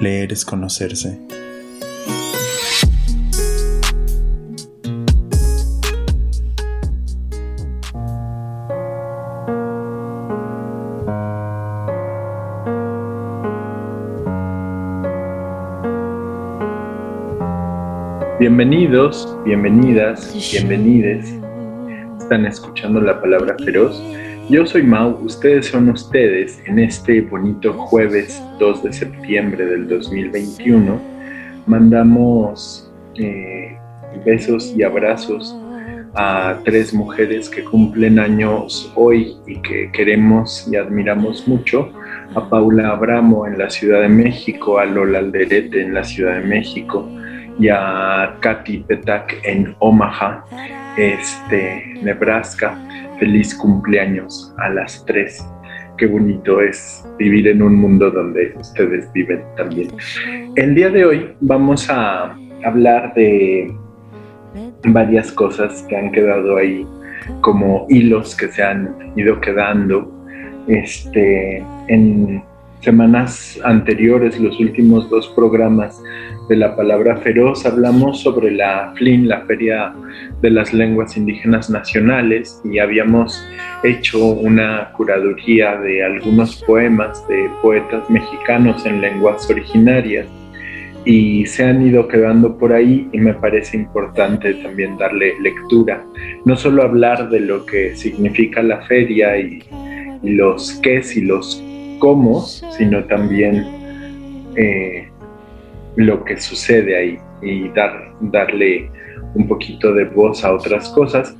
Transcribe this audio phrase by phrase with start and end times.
[0.00, 1.18] Leer es conocerse.
[18.38, 21.34] Bienvenidos, bienvenidas, bienvenides.
[22.20, 24.00] Están escuchando la palabra feroz.
[24.50, 30.98] Yo soy Mau, ustedes son ustedes en este bonito jueves 2 de septiembre del 2021.
[31.66, 33.76] Mandamos eh,
[34.24, 35.54] besos y abrazos
[36.14, 41.92] a tres mujeres que cumplen años hoy y que queremos y admiramos mucho.
[42.34, 46.46] A Paula Abramo en la Ciudad de México, a Lola Alderete en la Ciudad de
[46.46, 47.06] México,
[47.60, 50.42] y a Katy Petak en Omaha,
[50.96, 52.87] este, Nebraska.
[53.18, 55.44] Feliz cumpleaños a las tres.
[55.96, 59.88] Qué bonito es vivir en un mundo donde ustedes viven también.
[60.54, 63.74] El día de hoy vamos a hablar de
[64.84, 66.86] varias cosas que han quedado ahí
[67.40, 70.10] como hilos que se han ido quedando
[70.68, 72.42] este, en
[72.80, 76.00] semanas anteriores, los últimos dos programas
[76.48, 79.92] de la palabra feroz, hablamos sobre la FLIN, la Feria
[80.40, 83.44] de las Lenguas Indígenas Nacionales, y habíamos
[83.84, 90.26] hecho una curaduría de algunos poemas de poetas mexicanos en lenguas originarias
[91.04, 96.04] y se han ido quedando por ahí y me parece importante también darle lectura,
[96.44, 99.62] no solo hablar de lo que significa la feria y,
[100.22, 101.62] los qués y los
[102.00, 103.64] cómo, sino también
[104.56, 105.08] eh,
[105.98, 108.88] lo que sucede ahí y dar, darle
[109.34, 111.36] un poquito de voz a otras cosas,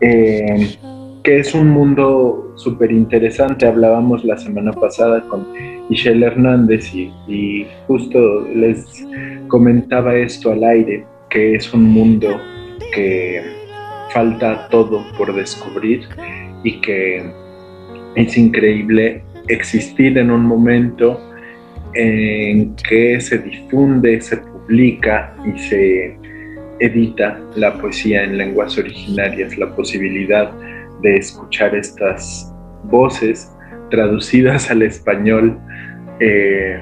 [0.00, 0.76] eh,
[1.22, 3.66] que es un mundo súper interesante.
[3.66, 5.46] Hablábamos la semana pasada con
[5.90, 9.06] Michelle Hernández y, y justo les
[9.48, 12.28] comentaba esto al aire, que es un mundo
[12.94, 13.42] que
[14.10, 16.00] falta todo por descubrir
[16.64, 17.30] y que
[18.14, 21.27] es increíble existir en un momento
[21.94, 26.16] en que se difunde, se publica y se
[26.80, 30.52] edita la poesía en lenguas originarias, la posibilidad
[31.02, 32.54] de escuchar estas
[32.84, 33.52] voces
[33.90, 35.58] traducidas al español
[36.20, 36.80] eh,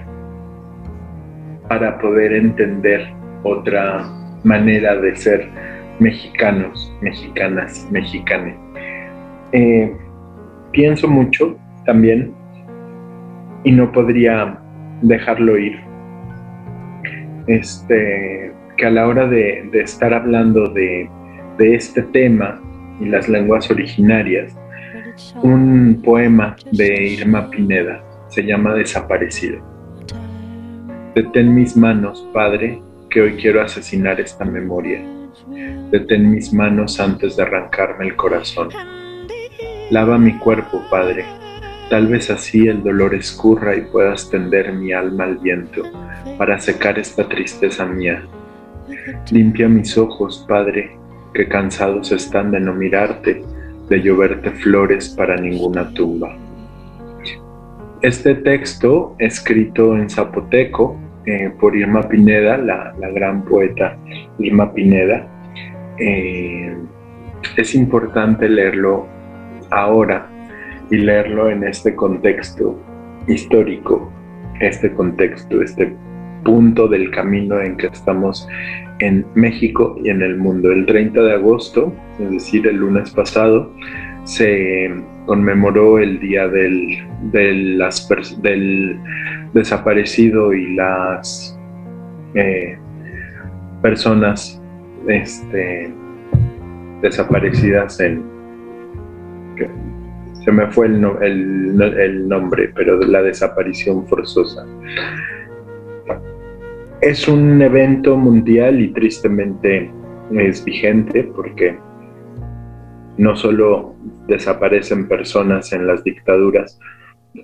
[1.68, 3.06] para poder entender
[3.42, 4.04] otra
[4.44, 5.48] manera de ser
[5.98, 8.56] mexicanos, mexicanas, mexicanes.
[9.52, 9.92] Eh,
[10.72, 12.34] pienso mucho también
[13.64, 14.60] y no podría
[15.02, 15.78] dejarlo ir.
[17.46, 21.08] Este, que a la hora de, estar hablando de,
[21.58, 22.60] este tema
[23.00, 24.56] y las lenguas originarias,
[25.42, 29.60] un poema de Irma Pineda se llama Desaparecido.
[31.14, 35.00] Detén mis manos, Padre, que hoy quiero asesinar esta memoria.
[35.90, 38.68] Detén mis manos antes de arrancarme el corazón.
[39.90, 41.24] Lava mi cuerpo, Padre,
[41.88, 45.82] Tal vez así el dolor escurra y puedas tender mi alma al viento
[46.36, 48.24] para secar esta tristeza mía.
[49.30, 50.98] Limpia mis ojos, Padre,
[51.32, 53.44] que cansados están de no mirarte,
[53.88, 56.36] de lloverte flores para ninguna tumba.
[58.02, 63.96] Este texto, escrito en zapoteco eh, por Irma Pineda, la, gran poeta
[64.40, 65.24] Irma Pineda,
[65.98, 66.76] eh,
[67.56, 69.06] es importante leerlo
[69.70, 70.28] ahora
[70.90, 72.78] y leerlo en este contexto
[73.26, 74.10] histórico,
[74.60, 75.94] este contexto, este
[76.44, 78.48] punto del camino en que estamos
[79.00, 80.70] en México y en el mundo.
[80.70, 83.72] El 30 de agosto, es decir, el lunes pasado,
[84.24, 84.90] se
[85.26, 88.08] conmemoró el día del, las,
[88.42, 88.96] del
[89.52, 91.58] desaparecido y las
[92.34, 92.78] eh,
[93.82, 94.62] personas
[95.08, 95.92] este,
[97.02, 98.24] desaparecidas en
[100.46, 101.04] se me fue el,
[101.82, 104.64] el, nombre, pero la desaparición forzosa.
[107.00, 109.90] Es un evento mundial y tristemente
[110.30, 111.76] es vigente porque
[113.18, 113.96] no solo
[114.28, 116.78] desaparecen personas en las dictaduras,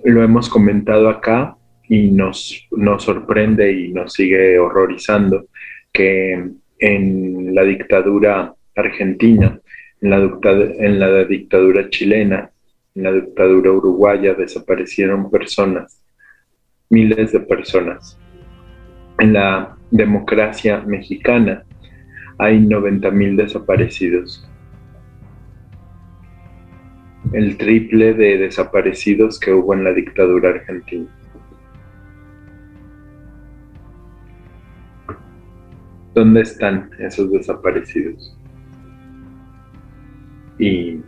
[0.05, 1.57] lo hemos comentado acá,
[1.89, 5.47] y nos, nos sorprende y nos sigue horrorizando
[5.91, 9.59] que en la dictadura argentina,
[10.01, 10.39] en la,
[10.79, 12.49] en la dictadura chilena,
[12.95, 16.03] en la dictadura uruguaya desaparecieron personas,
[16.89, 18.19] miles de personas.
[19.19, 21.63] En la democracia mexicana
[22.37, 24.47] hay 90 mil desaparecidos.
[27.31, 31.07] El triple de desaparecidos que hubo en la dictadura argentina.
[36.13, 38.37] ¿Dónde están esos desaparecidos?
[40.59, 41.01] Y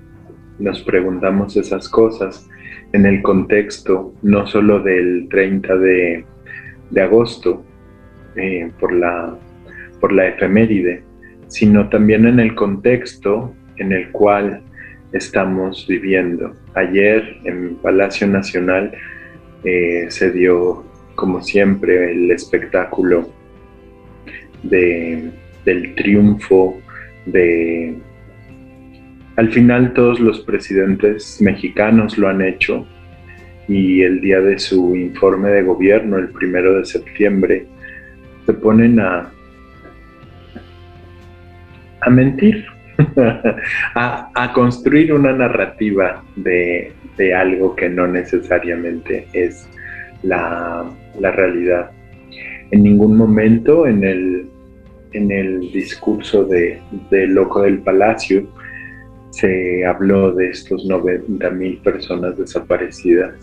[0.60, 2.48] nos preguntamos esas cosas
[2.94, 6.26] en el contexto no solo del 30 de,
[7.02, 7.64] agosto
[8.36, 9.38] eh, por, la,
[10.00, 11.04] por la efeméride,
[11.48, 14.62] sino también en el contexto en el cual
[15.12, 16.54] estamos viviendo.
[16.74, 18.92] Ayer en Palacio Nacional
[19.64, 20.84] eh, se dio,
[21.16, 23.30] como siempre, el espectáculo
[24.64, 25.32] de,
[25.66, 26.80] del triunfo
[27.26, 27.96] de...
[29.36, 32.88] Al final todos los presidentes mexicanos lo han hecho
[33.68, 37.66] y el día de su informe de gobierno, el primero de septiembre,
[38.46, 39.32] se ponen a,
[42.02, 42.66] a mentir,
[43.96, 46.94] a, construir una narrativa de,
[47.36, 49.68] algo que no necesariamente es
[50.22, 50.86] la,
[51.20, 51.92] la realidad.
[52.72, 54.50] En ningún momento en el,
[55.14, 56.82] en el discurso de,
[57.28, 58.48] Loco del Palacio
[59.36, 63.36] se habló de estos 90 mil personas desaparecidas.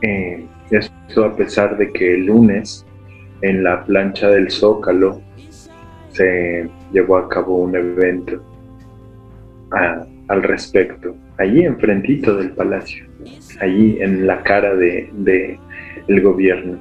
[0.00, 2.86] Eh, esto a pesar de que el lunes
[3.42, 5.20] en la plancha del Zócalo
[6.12, 8.42] se llevó a cabo un evento
[10.28, 13.04] al respecto, allí enfrentito del palacio,
[13.60, 15.58] allí en la cara de, de
[16.08, 16.78] el gobierno.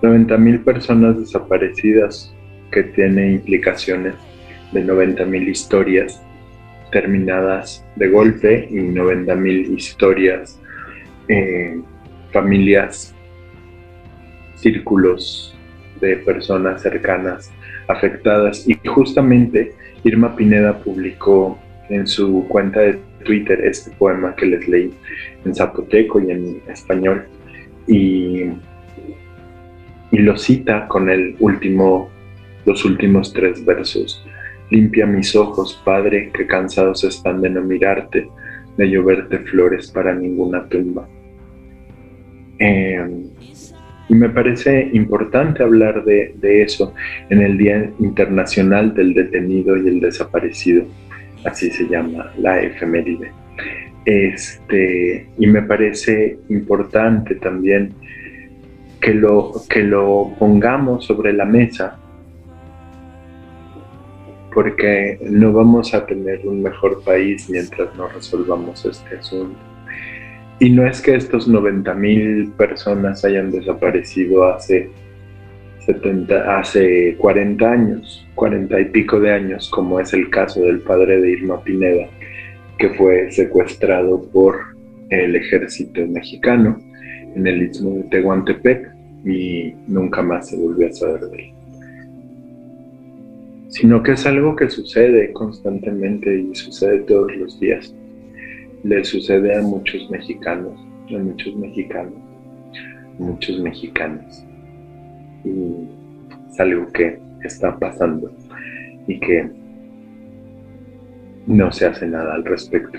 [0.00, 2.32] 90.000 personas desaparecidas
[2.70, 4.14] que tiene implicaciones
[4.76, 6.22] de 90.000 historias
[6.92, 10.60] terminadas de golpe y 90.000 historias,
[11.28, 11.80] eh,
[12.32, 13.14] familias,
[14.56, 15.56] círculos
[16.00, 17.50] de personas cercanas
[17.88, 18.68] afectadas.
[18.68, 19.72] Y justamente
[20.04, 21.58] Irma Pineda publicó
[21.88, 24.94] en su cuenta de Twitter este poema que les leí
[25.44, 27.26] en zapoteco y en español.
[27.86, 28.50] Y
[30.10, 32.08] y lo cita con el último,
[32.64, 34.25] los últimos tres versos.
[34.70, 38.28] Limpia mis ojos, Padre, que cansados están de no mirarte,
[38.76, 41.08] de lloverte flores para ninguna tumba.
[42.58, 43.24] Em,
[44.08, 46.94] y me parece importante hablar de, de, eso
[47.28, 50.84] en el Día Internacional del Detenido y el Desaparecido,
[51.44, 53.32] así se llama la efeméride.
[54.04, 57.92] Este, y me parece importante también
[59.00, 61.98] que lo, que lo pongamos sobre la mesa,
[64.56, 69.58] porque no vamos a tener un mejor país mientras no resolvamos este asunto.
[70.58, 74.88] Y no es que estos 90 mil personas hayan desaparecido hace
[75.84, 81.20] 70, hace 40 años, 40 y pico de años, como es el caso del padre
[81.20, 82.08] de Irma Pineda,
[82.78, 84.74] que fue secuestrado por
[85.10, 86.78] el ejército mexicano
[87.34, 88.90] en el istmo de Tehuantepec
[89.22, 91.55] y nunca más se volvió a saber de él.
[93.68, 97.94] Sino que es algo que sucede constantemente y sucede todos los días.
[98.84, 100.78] Le sucede a muchos mexicanos,
[101.14, 102.14] a muchos mexicanos,
[103.18, 104.44] a muchos mexicanos.
[105.44, 105.88] Y
[106.50, 108.30] es algo que está pasando
[109.06, 109.50] y que
[111.46, 112.98] no se hace nada al respecto.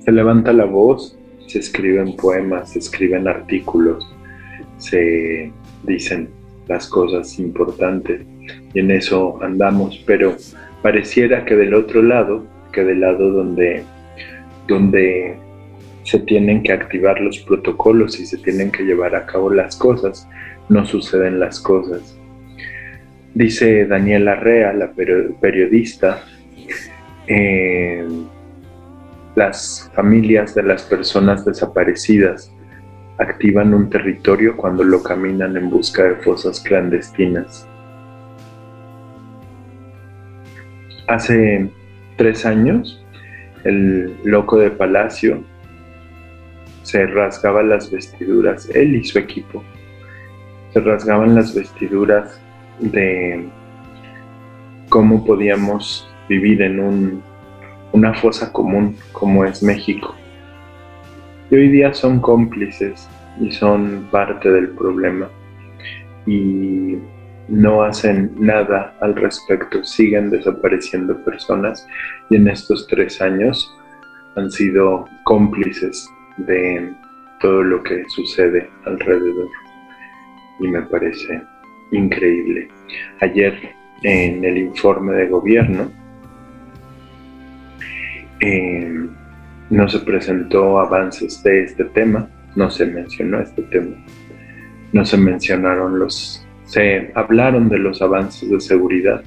[0.00, 4.06] Se levanta la voz se escriben poemas, se escriben artículos,
[4.76, 5.50] se
[5.84, 6.28] dicen
[6.68, 8.22] las cosas importantes
[8.74, 10.36] y en eso andamos, pero
[10.82, 13.84] pareciera que del otro lado, que del lado donde,
[14.66, 15.36] donde
[16.04, 20.28] se tienen que activar los protocolos y se tienen que llevar a cabo las cosas,
[20.68, 22.16] no suceden las cosas.
[23.34, 26.24] Dice Daniela Rea, la periodista,
[27.26, 28.06] eh,
[29.34, 32.50] las familias de las personas desaparecidas
[33.18, 37.66] activan un territorio cuando lo caminan en busca de fosas clandestinas.
[41.06, 41.70] Hace
[42.16, 43.04] tres años,
[43.64, 45.42] el loco de Palacio
[46.82, 49.62] se rasgaba las vestiduras, él y su equipo,
[50.72, 52.40] se rasgaban las vestiduras
[52.78, 53.48] de
[54.88, 57.22] cómo podíamos vivir en un
[57.92, 60.14] una fosa común como es México.
[61.50, 63.08] Y hoy día son cómplices
[63.40, 65.28] y son parte del problema.
[66.26, 66.98] Y
[67.48, 71.86] no hacen nada al respecto, siguen desapareciendo personas.
[72.28, 73.74] Y en estos tres años
[74.36, 76.92] han sido cómplices de
[77.40, 79.48] todo lo que sucede alrededor.
[80.60, 81.42] Y me parece
[81.92, 82.68] increíble.
[83.20, 85.90] Ayer en el informe de gobierno
[88.40, 89.08] eh,
[89.70, 93.96] no se presentó avances de este tema, no se mencionó este tema,
[94.92, 99.22] no se mencionaron los, se hablaron de los avances de seguridad,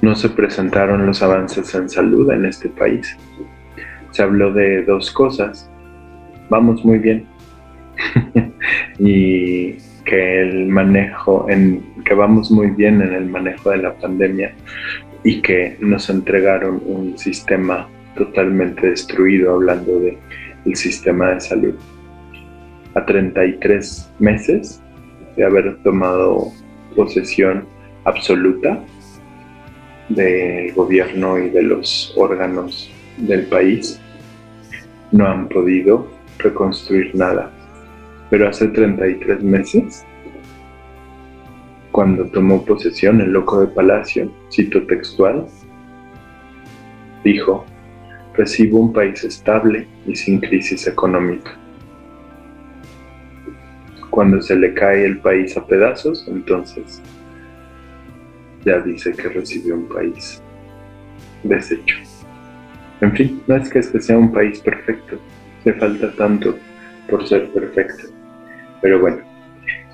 [0.00, 3.16] no se presentaron los avances en salud en este país.
[4.12, 5.70] Se habló de dos cosas,
[6.48, 7.26] vamos muy bien,
[8.98, 9.72] y
[10.04, 14.54] que el manejo, en, que vamos muy bien en el manejo de la pandemia
[15.22, 17.88] y que nos entregaron un sistema
[18.18, 20.18] totalmente destruido, hablando del
[20.64, 21.74] el sistema de salud.
[22.94, 24.82] A 33 meses
[25.36, 26.52] de haber tomado
[26.96, 27.66] posesión
[28.04, 28.82] absoluta
[30.08, 34.00] del gobierno y de los órganos del país,
[35.12, 36.08] no han podido
[36.38, 37.50] reconstruir nada.
[38.30, 40.04] Pero hace 33 meses,
[41.92, 45.46] cuando tomó posesión el loco de Palacio, cito textual,
[47.24, 47.64] dijo,
[48.38, 51.50] recibo un país estable y sin crisis económica.
[54.10, 57.02] Cuando se le cae el país a pedazos, entonces
[58.64, 60.40] ya dice que recibió un país
[61.42, 61.96] deshecho.
[63.00, 65.18] En fin, no es que este sea un país perfecto,
[65.64, 66.56] le falta tanto
[67.10, 68.08] por ser perfecto.
[68.82, 69.18] Pero bueno,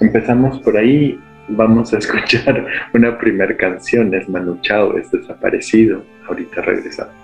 [0.01, 6.61] empezamos por ahí, vamos a escuchar una primera canción, es Manu Chao, es desaparecido, ahorita
[6.63, 7.24] regresamos.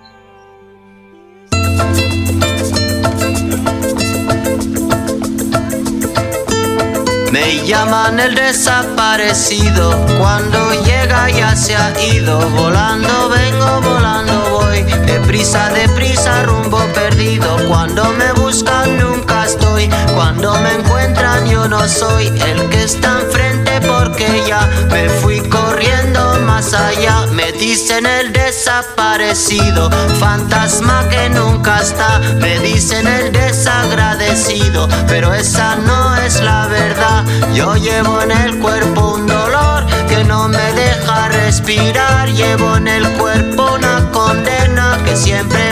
[7.50, 15.68] Me llaman el desaparecido, cuando llega ya se ha ido, volando vengo, volando voy, deprisa,
[15.70, 22.68] deprisa, rumbo perdido, cuando me buscan nunca estoy, cuando me encuentran yo no soy el
[22.68, 23.69] que está enfrente
[24.00, 32.18] porque ya me fui corriendo más allá, me dicen el desaparecido, fantasma que nunca está,
[32.40, 37.24] me dicen el desagradecido, pero esa no es la verdad.
[37.52, 42.28] Yo llevo en el cuerpo un dolor que no me deja respirar.
[42.30, 45.69] Llevo en el cuerpo una condena que siempre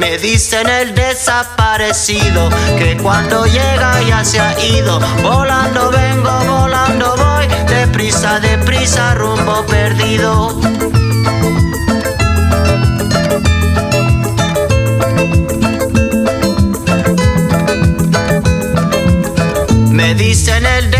[0.00, 4.98] Me dicen el desaparecido que cuando llega ya se ha ido.
[5.22, 7.46] Volando vengo, volando voy.
[7.68, 10.58] Deprisa, deprisa, rumbo perdido.
[19.90, 20.79] Me dicen el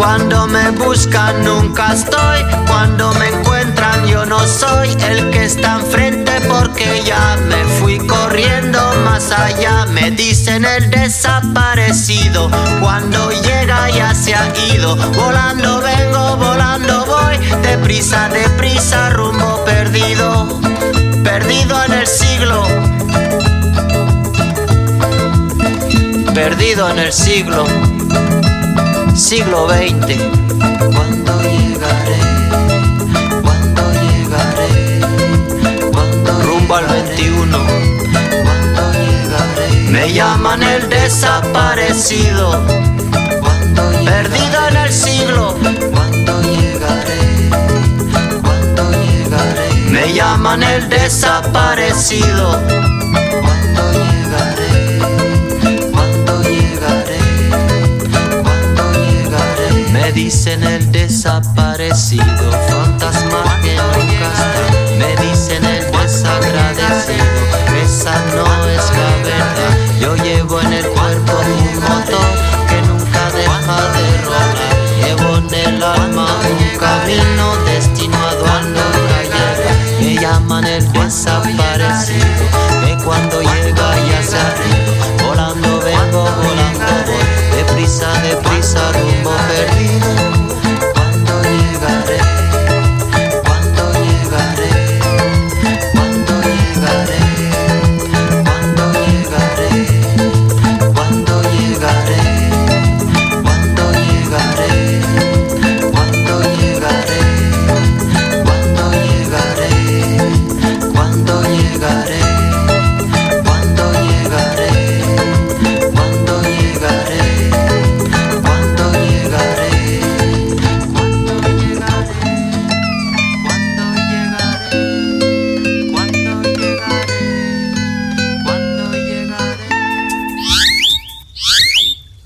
[0.00, 6.40] Cuando me buscan nunca estoy, cuando me encuentran yo no soy el que está enfrente
[6.48, 9.84] porque ya me fui corriendo más allá.
[9.92, 14.96] Me dicen el desaparecido, cuando llega ya se ha ido.
[14.96, 20.62] Volando vengo, volando voy, deprisa, deprisa, rumbo perdido,
[21.22, 22.66] perdido en el siglo.
[26.32, 27.89] Perdido en el siglo
[29.16, 30.16] siglo XX.
[30.94, 32.18] Cuando llegaré,
[33.42, 35.00] cuando llegaré,
[35.92, 37.58] cuando rumbo al 21.
[38.44, 42.62] Cuando llegaré, me llaman el desaparecido.
[43.40, 45.56] Cuando perdido en el siglo.
[45.92, 47.50] Cuando llegaré,
[48.42, 52.60] cuando llegaré, me llaman el desaparecido.
[60.24, 62.24] Dicen el desaparecido,
[62.68, 64.66] fantasma que nunca está.
[64.98, 67.24] Me dicen el desagradecido,
[67.82, 69.09] esa no es la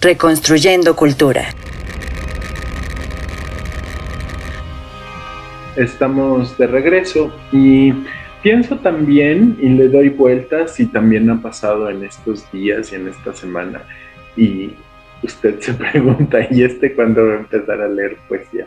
[0.04, 1.46] Reconstruyendo Cultura.
[5.76, 7.94] Estamos de regreso y
[8.42, 13.08] pienso también y le doy vueltas y también ha pasado en estos días y en
[13.08, 13.80] esta semana
[14.36, 14.74] y
[15.22, 18.66] usted se pregunta, ¿y este cuándo va a empezar a leer poesía?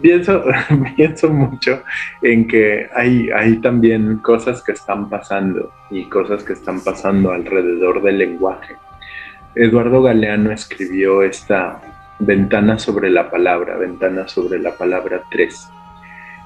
[0.00, 0.44] Pienso,
[0.96, 1.82] pienso mucho
[2.22, 8.00] en que hay, hay también cosas que están pasando y cosas que están pasando alrededor
[8.00, 8.76] del lenguaje.
[9.54, 11.80] Eduardo Galeano escribió esta
[12.18, 15.68] ventana sobre la palabra, ventana sobre la palabra tres.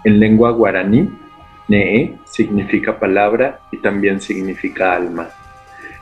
[0.05, 1.11] En lengua guaraní,
[1.69, 5.31] Nee significa palabra y también significa alma.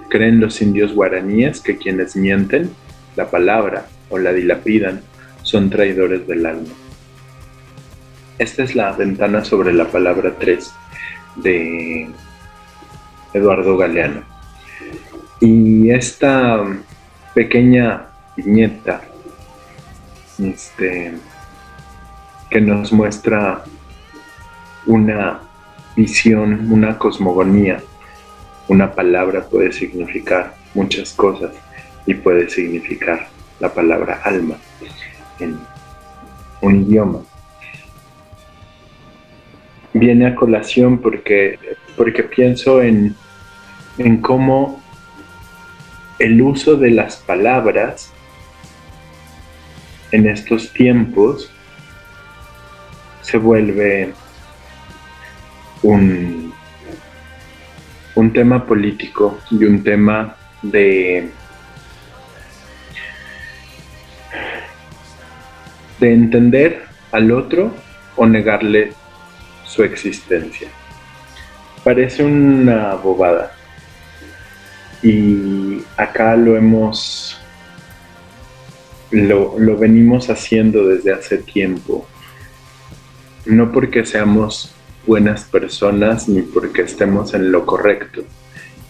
[0.08, 2.70] Creen los indios guaraníes que quienes mienten
[3.16, 5.02] la palabra o la dilapidan
[5.42, 6.72] son traidores del alma.
[8.38, 10.72] Esta es la ventana sobre la palabra 3
[11.36, 12.08] de
[13.34, 14.22] Eduardo Galeano.
[15.40, 16.64] Y esta
[17.34, 18.06] pequeña
[18.36, 19.02] viñeta
[20.38, 21.12] este,
[22.50, 23.64] que nos muestra
[24.86, 25.40] una
[25.96, 27.82] visión, una cosmogonía.
[28.68, 31.52] Una palabra puede significar muchas cosas
[32.06, 34.56] y puede significar la palabra alma
[35.38, 35.58] en
[36.60, 37.20] un idioma.
[39.92, 41.58] Viene a colación porque,
[41.96, 43.16] porque pienso en,
[43.98, 44.80] en cómo
[46.20, 48.12] el uso de las palabras
[50.12, 51.50] en estos tiempos
[53.22, 54.12] se vuelve
[55.82, 56.52] un,
[58.14, 61.30] un tema político y un tema de
[66.00, 67.74] de entender al otro
[68.16, 68.92] o negarle
[69.64, 70.68] su existencia.
[71.84, 73.52] Parece una bobada.
[75.02, 77.38] Y acá lo hemos,
[79.10, 82.06] lo, lo venimos haciendo desde hace tiempo.
[83.46, 84.74] No porque seamos
[85.06, 88.22] buenas personas ni porque estemos en lo correcto.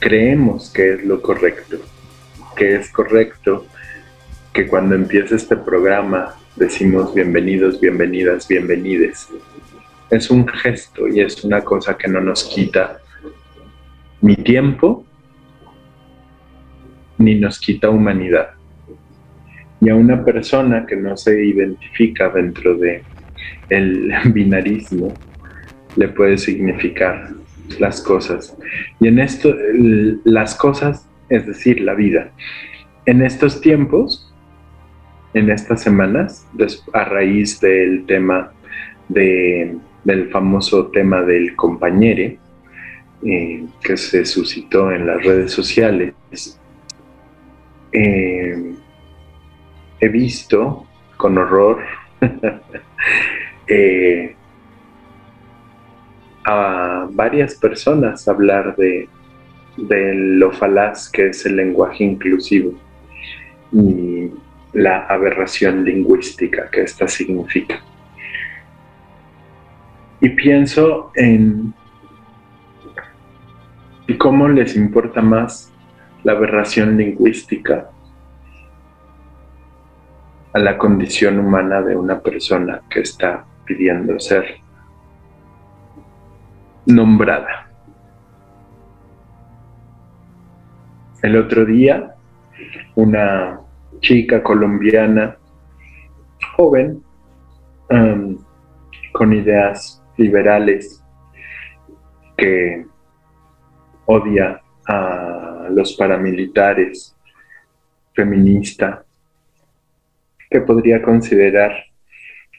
[0.00, 1.76] Creemos que es lo correcto,
[2.56, 3.66] que es correcto
[4.52, 9.28] que cuando empiece este programa decimos bienvenidos, bienvenidas, bienvenides.
[10.10, 12.98] Es un gesto y es una cosa que no nos quita
[14.20, 15.04] ni tiempo
[17.20, 18.50] ni nos quita humanidad.
[19.80, 23.02] Y a una persona que no se identifica dentro de
[23.68, 25.14] el binarismo
[25.96, 27.30] le puede significar
[27.78, 28.56] las cosas.
[29.00, 29.54] Y en esto,
[30.24, 32.30] las cosas, es decir, la vida.
[33.06, 34.32] En estos tiempos,
[35.34, 36.46] en estas semanas,
[36.92, 38.52] a raíz del tema
[39.08, 42.38] del famoso tema del compañere
[43.24, 46.14] eh, que se suscitó en las redes sociales,
[47.92, 48.74] eh,
[50.00, 51.82] he visto con horror
[53.66, 54.34] eh,
[56.44, 59.08] a varias personas hablar de,
[59.76, 62.72] de lo falaz que es el lenguaje inclusivo.
[63.72, 64.30] Y
[64.72, 67.80] la aberración lingüística que esta significa.
[70.20, 71.74] Y pienso en
[74.18, 75.69] cómo les importa más
[76.22, 77.90] la aberración lingüística
[80.52, 84.60] a la condición humana de una persona que está pidiendo ser
[86.86, 87.70] nombrada.
[91.22, 92.14] El otro día,
[92.96, 93.60] una
[94.00, 95.36] chica colombiana,
[96.56, 97.02] joven,
[97.90, 98.38] um,
[99.12, 101.04] con ideas liberales,
[102.36, 102.86] que
[104.06, 107.16] odia a los paramilitares,
[108.12, 109.04] feminista,
[110.50, 111.72] que podría considerar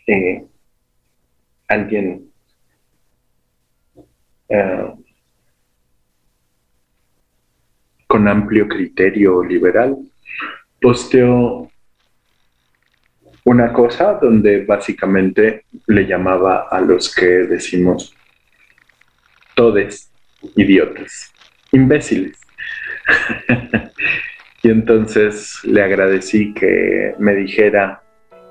[0.07, 0.45] eh,
[1.67, 2.31] alguien
[4.47, 4.93] eh,
[8.07, 9.97] con amplio criterio liberal,
[10.81, 11.69] posteó
[13.43, 18.15] una cosa donde básicamente le llamaba a los que decimos
[19.55, 20.11] todes
[20.55, 21.30] idiotas,
[21.71, 22.37] imbéciles.
[24.63, 28.03] y entonces le agradecí que me dijera,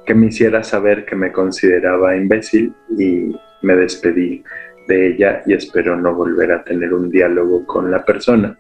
[0.06, 4.42] que me hiciera saber que me consideraba imbécil y me despedí
[4.88, 8.58] de ella y espero no volver a tener un diálogo con la persona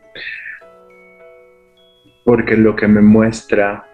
[2.24, 3.84] porque lo que me muestra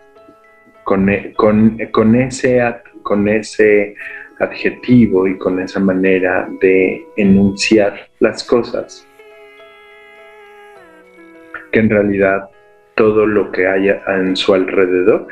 [0.84, 2.60] con, e, con, ese,
[3.02, 3.94] con ese
[4.38, 9.05] adjetivo y con esa manera de enunciar las cosas,
[11.76, 12.48] que en realidad
[12.94, 15.28] todo lo que haya en su alrededor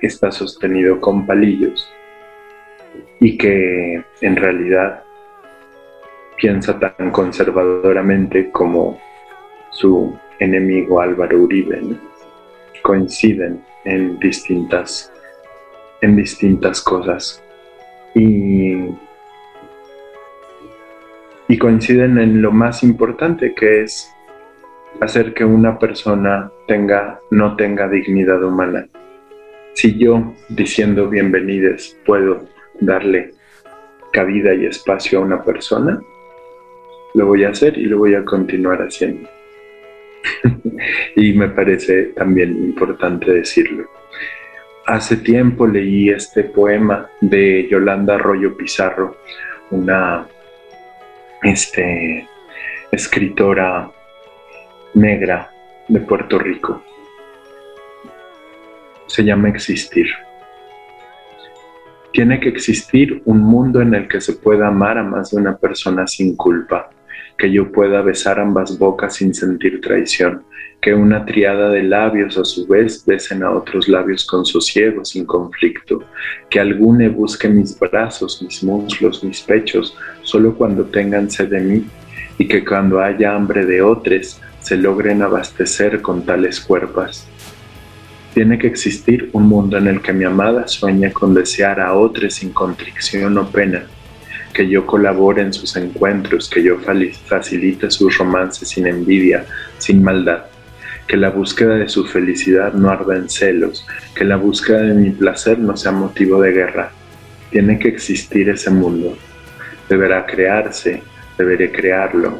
[0.00, 1.92] está sostenido con palillos
[3.18, 5.02] y que en realidad
[6.38, 8.98] piensa tan conservadoramente como
[9.72, 11.82] su enemigo Álvaro Uribe.
[12.80, 15.12] Coinciden en distintas,
[16.00, 17.44] en distintas cosas
[18.14, 18.86] y,
[21.46, 24.16] y coinciden en lo más importante que es
[25.00, 28.86] hacer que una persona tenga, no tenga dignidad humana.
[29.74, 32.46] Si yo, diciendo bienvenides, puedo
[32.80, 33.32] darle
[34.12, 36.00] cabida y espacio a una persona,
[37.14, 39.28] lo voy a hacer y lo voy a continuar haciendo.
[41.16, 43.88] y me parece también importante decirlo.
[44.86, 49.16] Hace tiempo leí este poema de Yolanda Arroyo Pizarro,
[49.70, 50.26] una
[51.42, 52.26] este,
[52.90, 53.90] escritora
[54.94, 55.50] negra
[55.88, 56.82] de Puerto Rico.
[59.06, 60.06] Se llama Existir.
[62.12, 65.56] Tiene que existir un mundo en el que se pueda amar a más de una
[65.56, 66.90] persona sin culpa,
[67.38, 70.42] que yo pueda besar ambas bocas sin sentir traición,
[70.80, 75.24] que una triada de labios a su vez besen a otros labios con sosiego, sin
[75.24, 76.02] conflicto,
[76.48, 81.86] que algune busque mis brazos, mis muslos, mis pechos, solo cuando tengan sed de mí,
[82.38, 87.26] y que cuando haya hambre de otros, se logren abastecer con tales cuerpas.
[88.34, 92.34] Tiene que existir un mundo en el que mi amada sueñe con desear a otros
[92.34, 93.84] sin contrición o pena,
[94.52, 96.76] que yo colabore en sus encuentros, que yo
[97.26, 99.46] facilite sus romances sin envidia,
[99.78, 100.44] sin maldad,
[101.08, 105.10] que la búsqueda de su felicidad no arda en celos, que la búsqueda de mi
[105.10, 106.92] placer no sea motivo de guerra.
[107.50, 109.16] Tiene que existir ese mundo.
[109.88, 111.02] Deberá crearse,
[111.36, 112.38] deberé crearlo,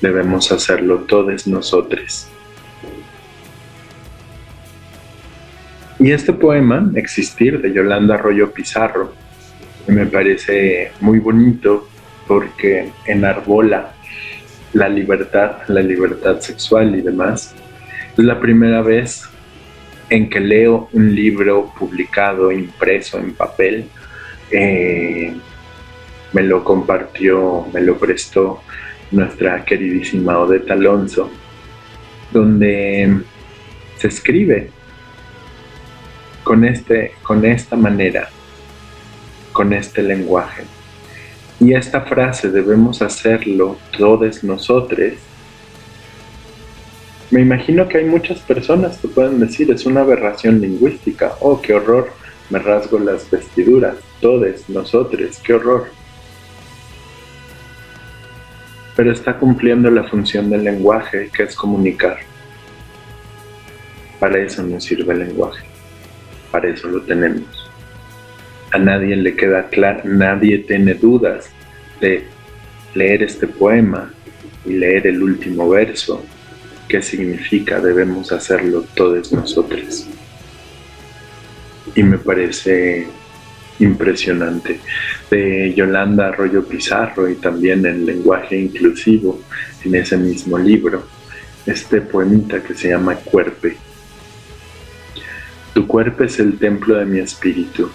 [0.00, 2.28] debemos hacerlo todos nosotros.
[5.98, 9.12] Y este poema, Existir, de Yolanda Arroyo Pizarro,
[9.86, 11.88] me parece muy bonito
[12.26, 13.94] porque enarbola
[14.72, 17.54] la libertad, la libertad sexual y demás.
[18.16, 19.22] Es la primera vez
[20.10, 23.88] en que leo un libro publicado, impreso en papel.
[24.50, 25.34] Eh,
[26.32, 28.62] me lo compartió, me lo prestó
[29.14, 31.30] nuestra queridísima Odette Alonso,
[32.32, 33.20] donde
[33.96, 34.70] se escribe
[36.42, 38.28] con, este, con esta manera,
[39.52, 40.64] con este lenguaje.
[41.60, 45.12] Y esta frase, debemos hacerlo todos nosotros,
[47.30, 51.74] me imagino que hay muchas personas que pueden decir, es una aberración lingüística, oh, qué
[51.74, 52.12] horror,
[52.50, 55.88] me rasgo las vestiduras, todos nosotros, qué horror
[58.96, 62.18] pero está cumpliendo la función del lenguaje, que es comunicar.
[64.20, 65.64] Para eso nos sirve el lenguaje,
[66.50, 67.70] para eso lo tenemos.
[68.70, 71.50] A nadie le queda claro, nadie tiene dudas
[72.00, 72.24] de
[72.94, 74.12] leer este poema
[74.64, 76.24] y leer el último verso,
[76.88, 80.08] qué significa debemos hacerlo todos nosotros.
[81.94, 83.06] Y me parece
[83.78, 84.80] impresionante
[85.30, 89.40] de Yolanda Arroyo Pizarro y también el lenguaje inclusivo
[89.84, 91.04] en ese mismo libro,
[91.66, 93.76] este poemita que se llama Cuerpe.
[95.72, 97.90] Tu cuerpo es el templo de mi espíritu,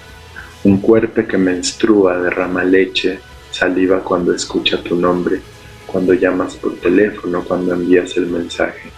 [0.64, 3.20] un cuerpo que menstrua, derrama leche,
[3.52, 5.40] saliva cuando escucha tu nombre,
[5.86, 8.92] cuando llamas por teléfono, cuando envías el mensaje.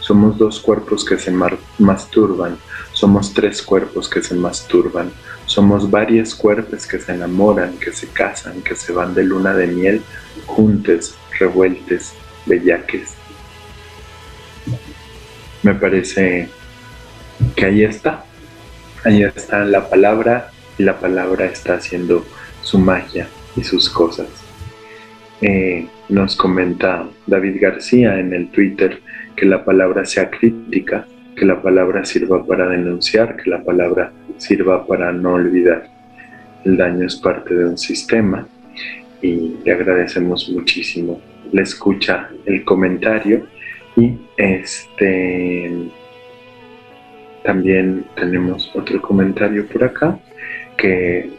[0.00, 1.30] Somos dos cuerpos que se
[1.78, 2.56] masturban,
[2.92, 5.12] somos tres cuerpos que se masturban,
[5.48, 9.66] somos varios cuerpos que se enamoran, que se casan, que se van de luna de
[9.66, 10.02] miel,
[10.44, 12.12] juntes, revueltes,
[12.44, 13.14] bellaques.
[15.62, 16.50] Me parece
[17.56, 18.24] que ahí está.
[19.04, 22.26] Ahí está la palabra y la palabra está haciendo
[22.62, 24.28] su magia y sus cosas.
[25.40, 29.00] Eh, nos comenta David García en el Twitter
[29.34, 34.86] que la palabra sea crítica, que la palabra sirva para denunciar, que la palabra sirva
[34.86, 35.88] para no olvidar.
[36.64, 38.46] El daño es parte de un sistema
[39.22, 41.20] y le agradecemos muchísimo
[41.52, 43.46] la escucha, el comentario
[43.96, 45.90] y este
[47.44, 50.18] también tenemos otro comentario por acá
[50.76, 51.30] que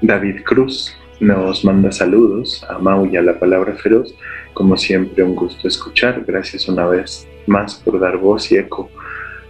[0.00, 4.14] David Cruz nos manda saludos a Mau y a la palabra feroz.
[4.52, 6.24] Como siempre, un gusto escuchar.
[6.26, 8.90] Gracias una vez más por dar voz y eco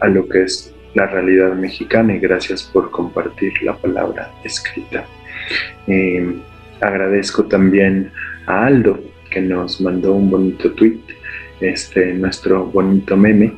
[0.01, 5.05] a lo que es la realidad mexicana y gracias por compartir la palabra escrita.
[5.87, 6.37] Eh,
[6.81, 8.11] agradezco también
[8.47, 8.99] a Aldo
[9.31, 11.01] que nos mandó un bonito tweet,
[11.61, 13.53] este, nuestro bonito meme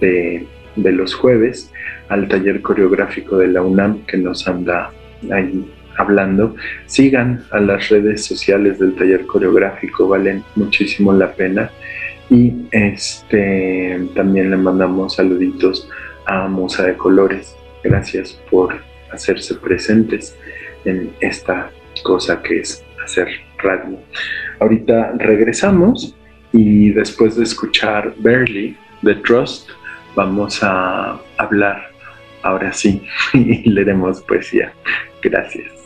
[0.00, 1.72] de de los jueves
[2.08, 4.92] al taller coreográfico de la UNAM que nos anda
[5.30, 5.64] ahí
[5.96, 6.54] hablando.
[6.86, 11.70] Sigan a las redes sociales del taller coreográfico, valen muchísimo la pena.
[12.30, 15.88] Y este también le mandamos saluditos
[16.30, 17.56] a Musa de Colores.
[17.82, 20.36] Gracias por hacerse presentes
[20.84, 21.70] en esta
[22.04, 23.98] cosa que es hacer radio.
[24.60, 26.14] Ahorita regresamos
[26.52, 29.70] y después de escuchar Barely de Trust,
[30.14, 31.90] vamos a hablar
[32.42, 33.02] ahora sí
[33.34, 34.72] y leeremos poesía.
[35.22, 35.80] Gracias.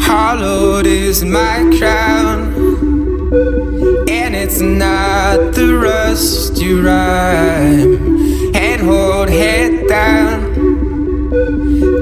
[0.00, 2.54] Hollowed is my crown,
[4.08, 8.54] and it's not the rust you rhyme.
[8.54, 10.42] Head hold, head down,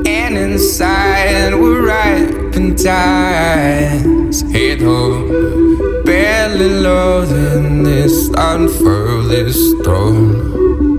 [0.06, 2.40] and inside we're ripe
[2.82, 4.42] times.
[4.52, 10.89] Head hold, barely loathing this unfurl this throne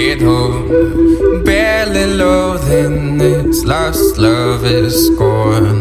[0.00, 5.78] head home, barely loathing its lost love is gone.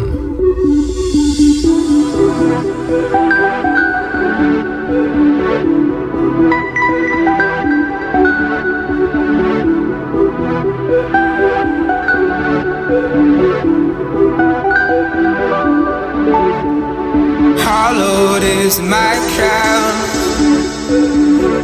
[17.67, 19.95] Hollowed is my crown,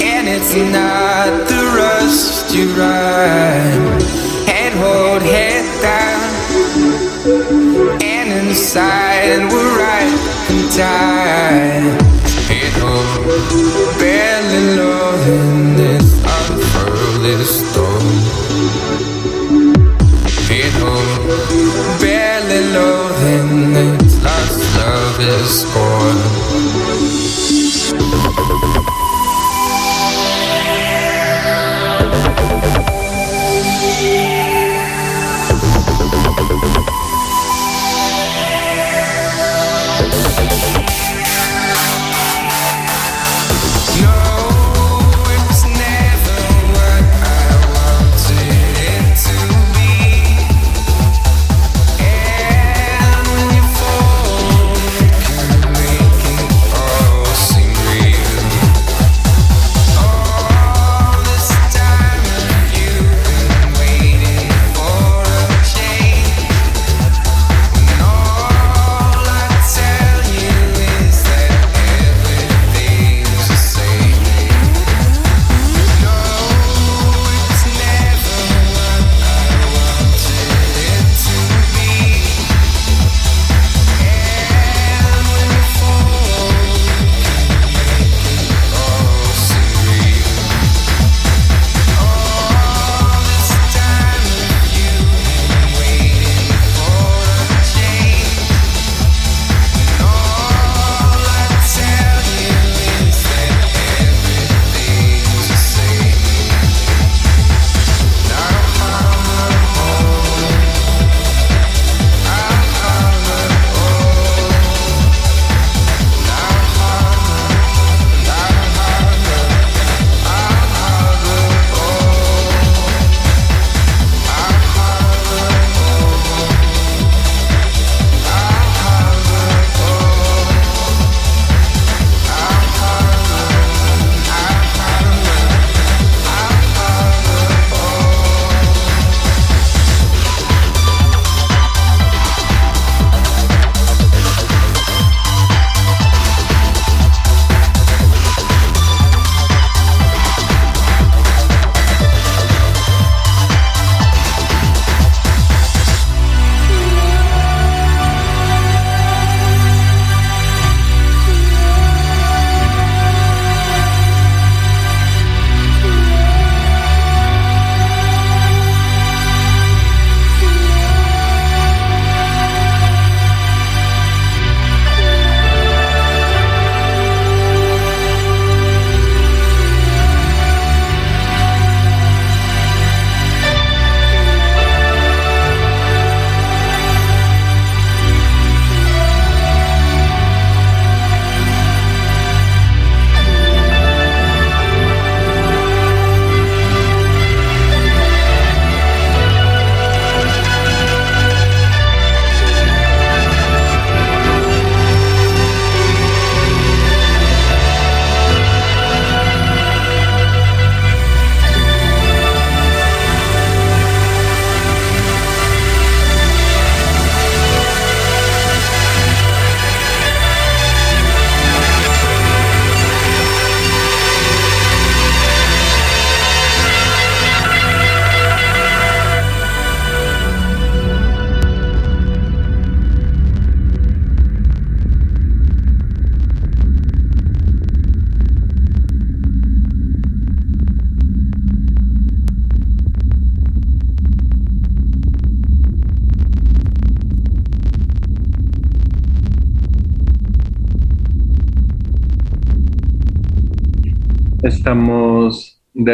[0.01, 3.99] and it's not the rust you rhyme.
[4.47, 6.23] Head hold, head down,
[8.01, 10.15] and inside we're right
[10.49, 11.99] in time.
[12.47, 13.07] Head hold,
[13.99, 18.19] barely loathing this unfurl this stone.
[20.47, 26.21] Head hold, barely loathing this lost love is gone.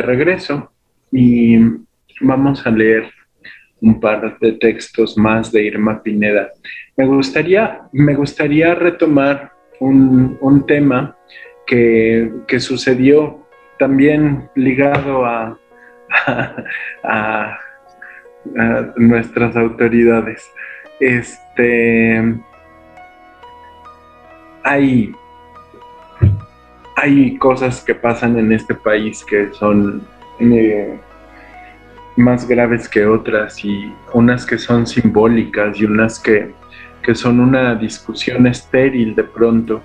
[0.02, 0.72] De regreso
[1.12, 1.58] y
[2.22, 3.12] vamos a leer
[3.82, 6.50] un par de textos más de Irma Pineda.
[6.98, 11.16] Me gustaría, me gustaría retomar un, tema
[11.66, 13.48] que, sucedió
[13.80, 15.58] también ligado a,
[17.04, 17.60] a,
[18.98, 20.52] nuestras autoridades.
[21.00, 22.36] Este,
[24.64, 25.12] hay
[27.02, 30.04] hay cosas que pasan en este país que son
[30.40, 31.00] eh,
[32.16, 36.54] más graves que otras y unas que son simbólicas y unas que,
[37.16, 39.82] son una discusión estéril de pronto.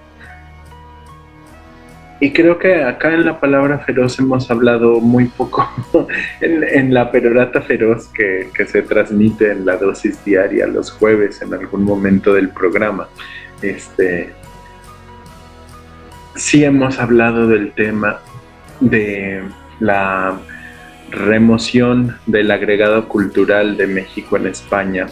[2.20, 5.66] Y creo que acá en la palabra feroz hemos hablado muy poco
[6.42, 11.54] en, la perorata feroz que, que, se transmite en la dosis diaria los jueves en
[11.54, 13.08] algún momento del programa.
[13.62, 14.34] Este,
[16.36, 18.20] sí hemos hablado del tema
[18.80, 19.42] de
[19.80, 20.38] la
[21.10, 25.06] remoción del agregado cultural de México en España,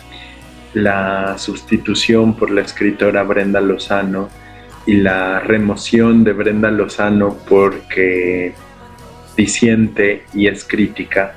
[0.74, 4.28] la sustitución por la escritora Brenda Lozano
[4.86, 8.54] y la remoción de Brenda Lozano porque
[9.36, 11.36] disiente y es crítica.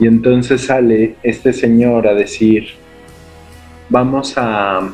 [0.00, 2.68] Y entonces sale este señor a decir,
[3.88, 4.88] vamos a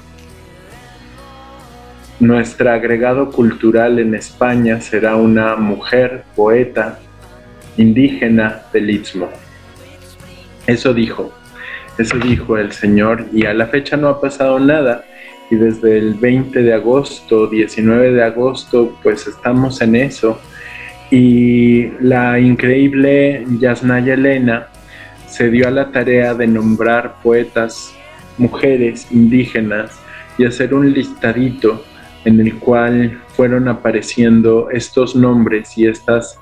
[2.20, 6.98] nuestro agregado cultural en España será una mujer poeta
[7.76, 9.28] indígena del Istmo.
[10.66, 11.32] Eso dijo,
[11.98, 15.04] eso dijo el Señor y a la fecha no ha pasado nada
[15.50, 20.40] y desde el 20 de agosto, 19 de agosto, pues estamos en eso
[21.10, 24.68] y la increíble Yasnaya Elena
[25.28, 27.92] se dio a la tarea de nombrar poetas,
[28.38, 29.98] mujeres indígenas
[30.38, 31.84] y hacer un listadito
[32.24, 36.38] en el cual fueron apareciendo estos nombres y estas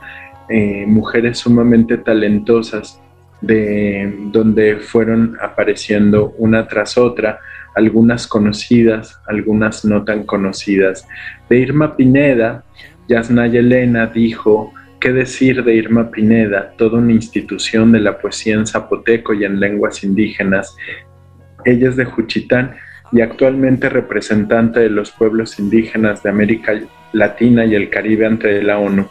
[0.49, 3.01] eh, mujeres sumamente talentosas,
[3.41, 7.41] de donde fueron apareciendo una tras otra,
[7.75, 11.07] algunas conocidas, algunas no tan conocidas.
[11.49, 12.65] De Irma Pineda,
[13.09, 18.67] Yasnaya Elena dijo, ¿qué decir de Irma Pineda, toda una institución de la poesía en
[18.67, 20.77] zapoteco y en lenguas indígenas?
[21.65, 22.77] Ella es de Juchitán
[23.13, 26.81] y actualmente representante de los pueblos indígenas de América
[27.13, 29.07] Latina y el Caribe ante la ONU.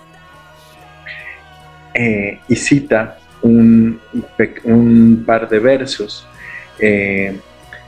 [1.93, 3.99] Eh, y cita un,
[5.26, 6.28] par de versos.
[6.80, 7.38] Eh,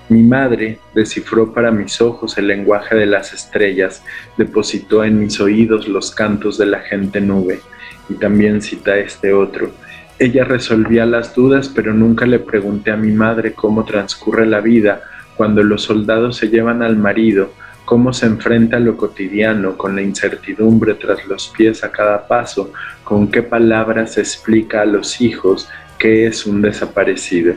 [0.10, 4.04] mi madre descifró para mis ojos el lenguaje de las estrellas,
[4.38, 7.60] depositó en mis oídos los cantos de la gente nube.
[8.08, 9.72] Y también cita este otro.
[10.20, 15.02] Ella resolvía las dudas, pero nunca le pregunté a mi madre cómo transcurre la vida
[15.36, 17.52] cuando los soldados se llevan al marido,
[17.86, 22.72] cómo se enfrenta a lo cotidiano con la incertidumbre tras los pies a cada paso,
[23.04, 27.56] con qué palabras explica a los hijos que es un desaparecido.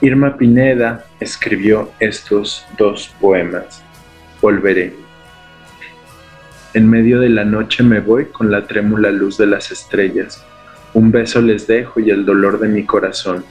[0.00, 3.82] Irma Pineda escribió estos dos poemas.
[4.40, 4.94] Volveré.
[6.74, 10.44] En medio de la noche me voy con la trémula luz de las estrellas.
[10.92, 13.44] Un beso les dejo y el dolor de mi corazón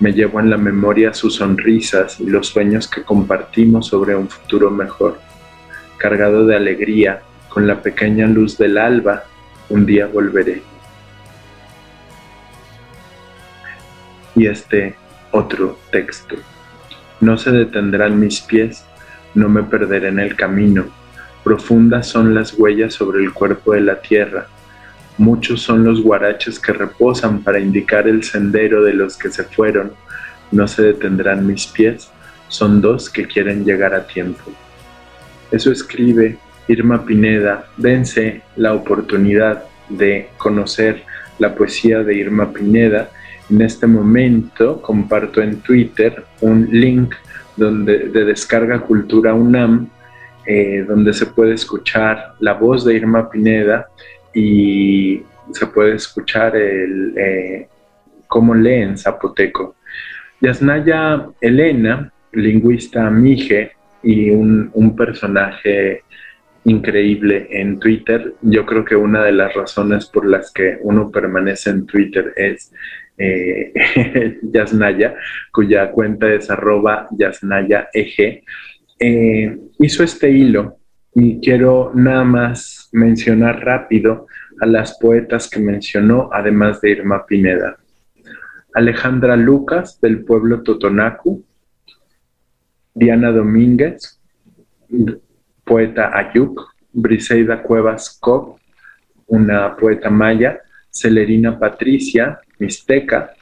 [0.00, 4.70] me llevo en la memoria sus sonrisas y los sueños que compartimos sobre un futuro
[4.70, 5.20] mejor.
[5.98, 9.24] Cargado de alegría, con la pequeña luz del alba,
[9.68, 10.62] un día volveré.
[14.34, 14.96] Y este
[15.30, 16.36] otro texto.
[17.20, 18.84] No se detendrán mis pies,
[19.34, 20.86] no me perderé en el camino.
[21.44, 24.48] Profundas son las huellas sobre el cuerpo de la tierra
[25.16, 29.92] Muchos son los guaraches que reposan para indicar el sendero de los que se fueron.
[30.50, 32.10] No se detendrán mis pies,
[32.48, 34.52] son dos que quieren llegar a tiempo.
[35.52, 36.36] Eso escribe
[36.66, 37.66] Irma Pineda.
[37.76, 41.04] Dense la oportunidad de conocer
[41.38, 43.10] la poesía de Irma Pineda.
[43.50, 47.14] En este momento comparto en Twitter un link
[47.56, 49.88] donde, de descarga Cultura UNAM,
[50.46, 53.88] eh, donde se puede escuchar la voz de Irma Pineda
[54.34, 55.22] y
[55.52, 57.68] se puede escuchar el, eh,
[58.26, 59.76] cómo lee en zapoteco.
[60.40, 63.72] Yasnaya Elena, lingüista mije
[64.02, 66.02] y un, personaje
[66.64, 68.34] increíble en Twitter.
[68.42, 72.72] Yo creo que una de las razones por las que uno permanece en Twitter es
[73.16, 73.72] eh,
[74.42, 75.14] Yasnaya,
[75.52, 77.88] cuya cuenta es arroba Yasnaya.
[78.98, 80.78] Eh, hizo este hilo
[81.14, 84.28] y quiero nada más mencionar rápido
[84.60, 87.76] a las poetas que mencionó, además de Irma Pineda.
[88.72, 91.44] Alejandra Lucas, del pueblo Totonacu,
[92.94, 94.20] Diana Domínguez,
[95.64, 98.58] poeta Ayuk, Briseida Cuevas Cobb,
[99.26, 103.34] una poeta maya, Celerina Patricia, mixteca,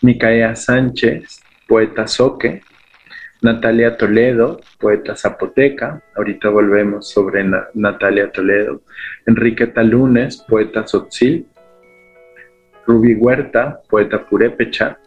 [0.00, 2.62] Micaea Sánchez, poeta soque,
[3.42, 8.82] Natalia Toledo, poeta zapoteca, ahorita volvemos sobre Natalia Toledo,
[9.26, 11.46] Enriqueta Lunes, poeta tzotzil,
[12.86, 14.98] Ruby Huerta, poeta purépecha,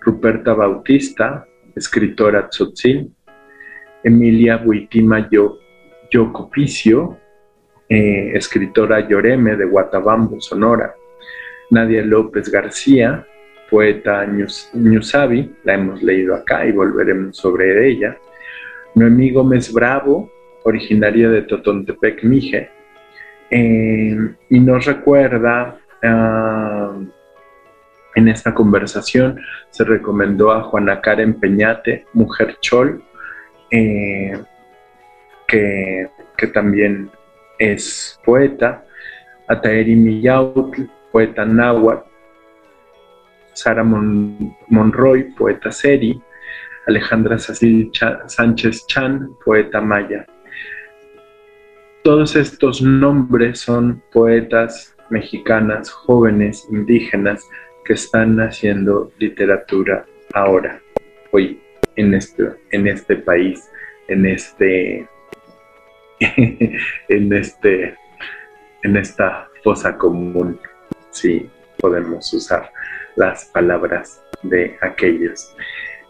[0.00, 3.10] Ruperta Bautista, escritora tzotzil,
[4.04, 5.28] Emilia Buitima
[6.10, 7.18] Yocopicio,
[7.88, 10.94] eh, escritora Lloreme de Guatabambo, Sonora,
[11.70, 13.26] Nadia López García,
[13.74, 14.24] poeta
[14.72, 18.16] Ñusabi, la hemos leído acá y volveremos sobre ella,
[18.94, 20.30] Noemí Gómez Bravo,
[20.62, 22.70] originaria de Totontepec, Mije,
[23.50, 24.16] eh,
[24.48, 26.96] y nos recuerda ah,
[28.14, 33.02] en esta conversación se recomendó a Juana Karen Peñate, mujer chol,
[33.72, 34.38] eh,
[35.48, 36.08] que,
[36.52, 37.10] también
[37.58, 38.84] es poeta,
[39.48, 42.13] a Taeri Millautl, poeta náhuatl,
[43.54, 46.20] Sara Monroy, poeta seri,
[46.86, 50.26] Alejandra Sánchez Chan, poeta maya.
[52.02, 57.48] Todos estos nombres son poetas mexicanas, jóvenes, indígenas,
[57.84, 60.80] que están haciendo literatura ahora,
[61.32, 61.60] hoy,
[61.96, 63.70] en este, en este país,
[64.08, 65.08] en este,
[67.08, 67.94] en este,
[68.82, 70.58] en esta fosa común,
[71.10, 71.48] si
[71.78, 72.70] podemos usar
[73.16, 75.54] las palabras de aquellos,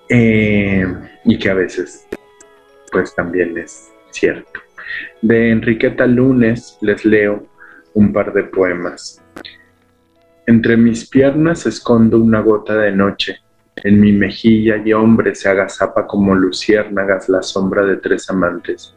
[0.09, 0.87] eh,
[1.25, 2.07] y que a veces,
[2.93, 4.61] pues también es cierto.
[5.23, 7.47] De Enriqueta Lunes les leo
[7.95, 9.23] un par de poemas.
[10.47, 13.39] Entre mis piernas escondo una gota de noche.
[13.77, 18.95] En mi mejilla y hombre se agazapa como luciérnagas la sombra de tres amantes.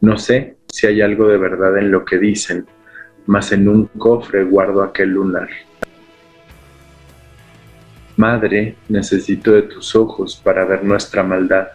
[0.00, 2.66] No sé si hay algo de verdad en lo que dicen,
[3.26, 5.48] mas en un cofre guardo aquel lunar.
[8.20, 11.68] Madre, necesito de tus ojos para ver nuestra maldad.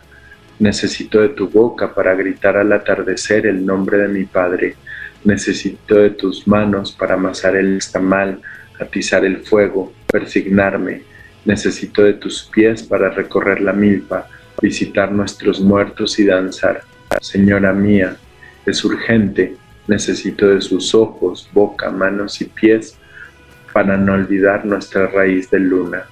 [0.60, 4.76] Necesito de tu boca para gritar al atardecer el nombre de mi Padre.
[5.24, 8.41] Necesito de tus manos para amasar el estamal
[8.80, 11.02] atizar el fuego, persignarme.
[11.46, 14.28] Necesito de tus pies para recorrer la milpa,
[14.62, 16.84] visitar nuestros muertos y danzar.
[17.22, 18.18] Señora mía,
[18.68, 19.56] es urgente,
[19.88, 23.00] necesito de sus ojos, boca, manos y pies
[23.74, 26.06] para no olvidar nuestra raíz de luna.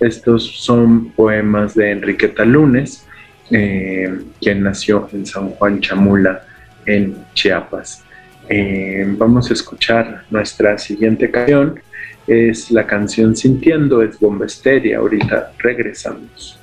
[0.00, 3.06] Estos son poemas de Enriqueta Lunes,
[3.50, 6.42] eh, quien nació en San Juan Chamula,
[6.86, 8.04] en Chiapas.
[8.48, 11.80] Eh, vamos a escuchar nuestra siguiente canción.
[12.26, 14.46] Es la canción Sintiendo, es Bomba
[14.96, 16.59] Ahorita regresamos.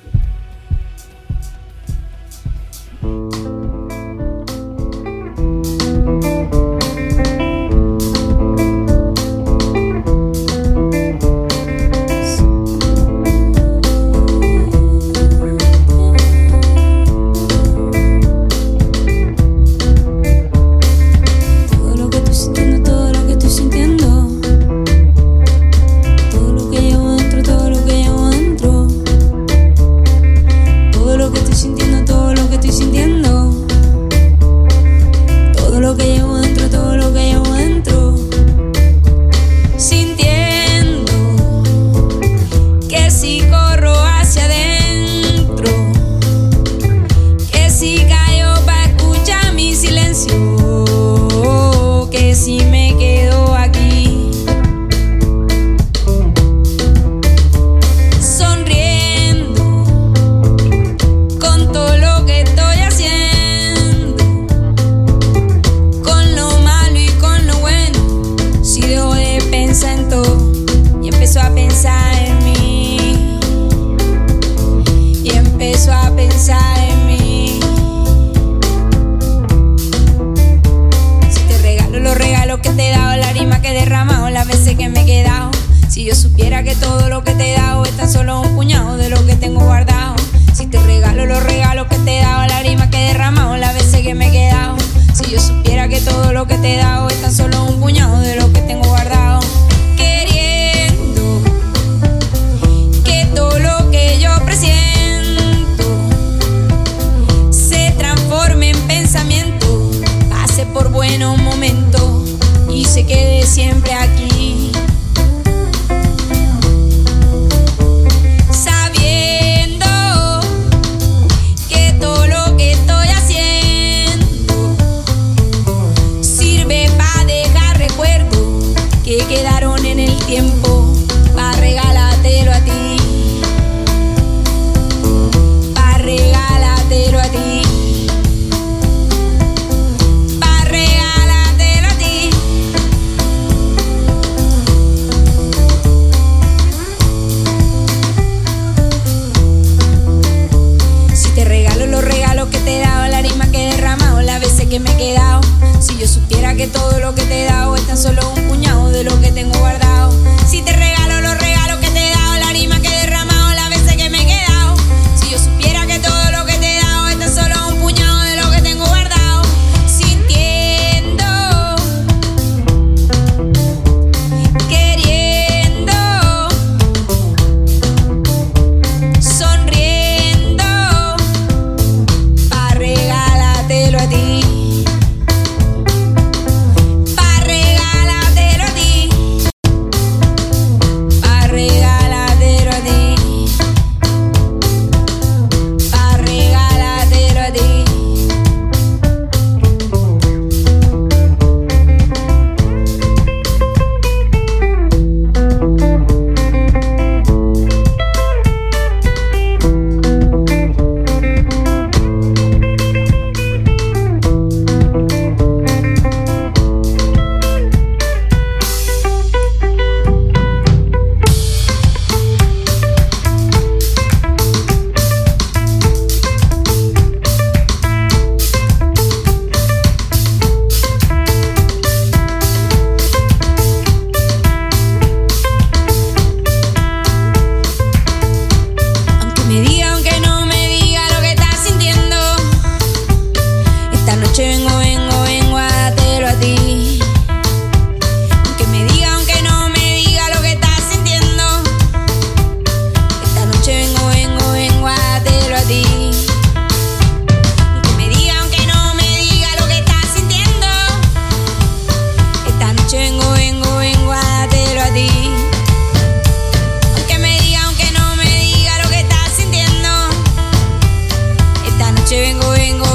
[272.08, 272.87] noche vengo, vengo.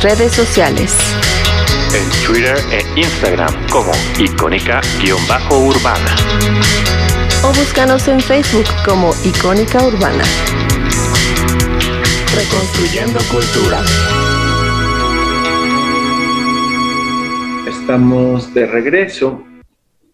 [0.00, 0.96] Redes sociales.
[1.94, 6.16] En Twitter e Instagram como icónica-urbana.
[7.44, 10.24] O búscanos en Facebook como Icónica Urbana.
[12.34, 13.80] Reconstruyendo Cultura.
[17.68, 19.44] Estamos de regreso.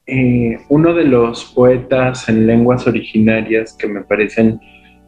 [0.06, 4.58] Eh, uno de los poetas en lenguas originarias que me parecen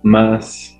[0.02, 0.78] más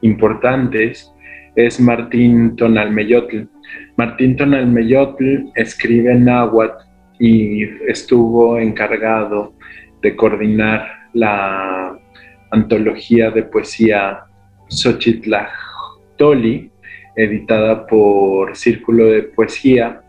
[0.00, 1.11] importantes
[1.56, 3.48] es Martín Tonalmeyotl.
[3.96, 6.84] Martín Tonalmeyotl escribe en náhuatl
[7.18, 9.54] y estuvo encargado
[10.02, 11.96] de coordinar la
[12.50, 14.24] antología de poesía
[14.68, 16.70] Xochitlactoli,
[17.16, 20.00] editada por Círculo de Poesía,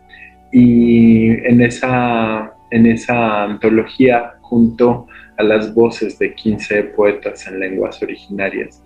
[0.52, 8.02] y en esa, en esa antología junto a las voces de 15 poetas en lenguas
[8.02, 8.82] originarias.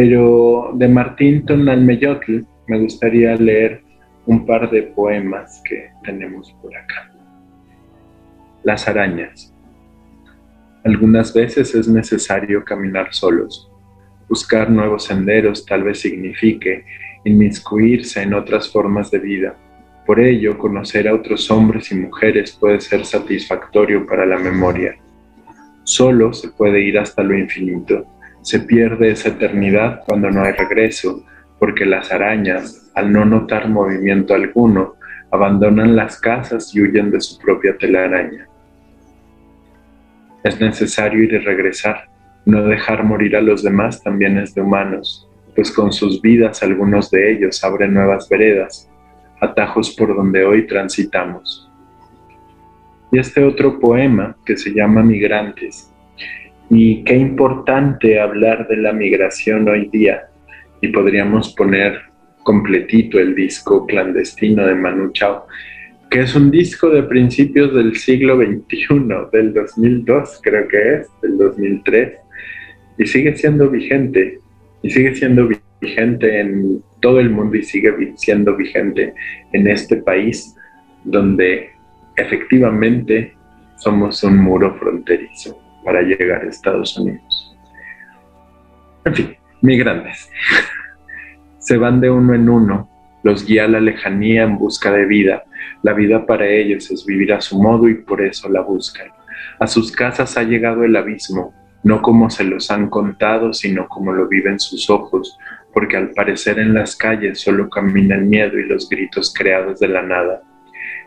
[0.00, 3.82] Pero de Martín Tonalmeyotl me gustaría leer
[4.26, 7.10] un par de poemas que tenemos por acá.
[8.62, 9.52] Las arañas.
[10.84, 13.72] Algunas veces es necesario caminar solos.
[14.28, 16.84] Buscar nuevos senderos tal vez signifique
[17.24, 19.56] inmiscuirse en otras formas de vida.
[20.06, 24.94] Por ello, conocer a otros hombres y mujeres puede ser satisfactorio para la memoria.
[25.82, 28.06] Solo se puede ir hasta lo infinito.
[28.48, 31.22] Se pierde esa eternidad cuando no hay regreso,
[31.58, 34.94] porque las arañas, al no notar movimiento alguno,
[35.30, 38.48] abandonan las casas y huyen de su propia telaraña.
[40.42, 42.08] Es necesario ir y regresar.
[42.46, 47.10] No dejar morir a los demás también es de humanos, pues con sus vidas algunos
[47.10, 48.88] de ellos abren nuevas veredas,
[49.42, 51.70] atajos por donde hoy transitamos.
[53.12, 55.92] Y este otro poema que se llama Migrantes.
[56.70, 60.28] Y qué importante hablar de la migración hoy día.
[60.80, 61.98] Y podríamos poner
[62.42, 65.46] completito el disco clandestino de Manu Chao
[66.10, 68.86] que es un disco de principios del siglo XXI,
[69.32, 72.12] del 2002 creo que es, del 2003,
[72.98, 74.38] y sigue siendo vigente,
[74.82, 75.48] y sigue siendo
[75.80, 79.12] vigente en todo el mundo y sigue siendo vigente
[79.52, 80.56] en este país
[81.04, 81.70] donde
[82.16, 83.34] efectivamente
[83.76, 87.56] somos un muro fronterizo para llegar a Estados Unidos.
[89.04, 90.30] En fin, migrantes.
[91.58, 92.88] Se van de uno en uno,
[93.22, 95.44] los guía a la lejanía en busca de vida,
[95.82, 99.08] la vida para ellos es vivir a su modo y por eso la buscan.
[99.60, 104.12] A sus casas ha llegado el abismo, no como se los han contado, sino como
[104.12, 105.38] lo viven sus ojos,
[105.72, 109.88] porque al parecer en las calles solo camina el miedo y los gritos creados de
[109.88, 110.42] la nada.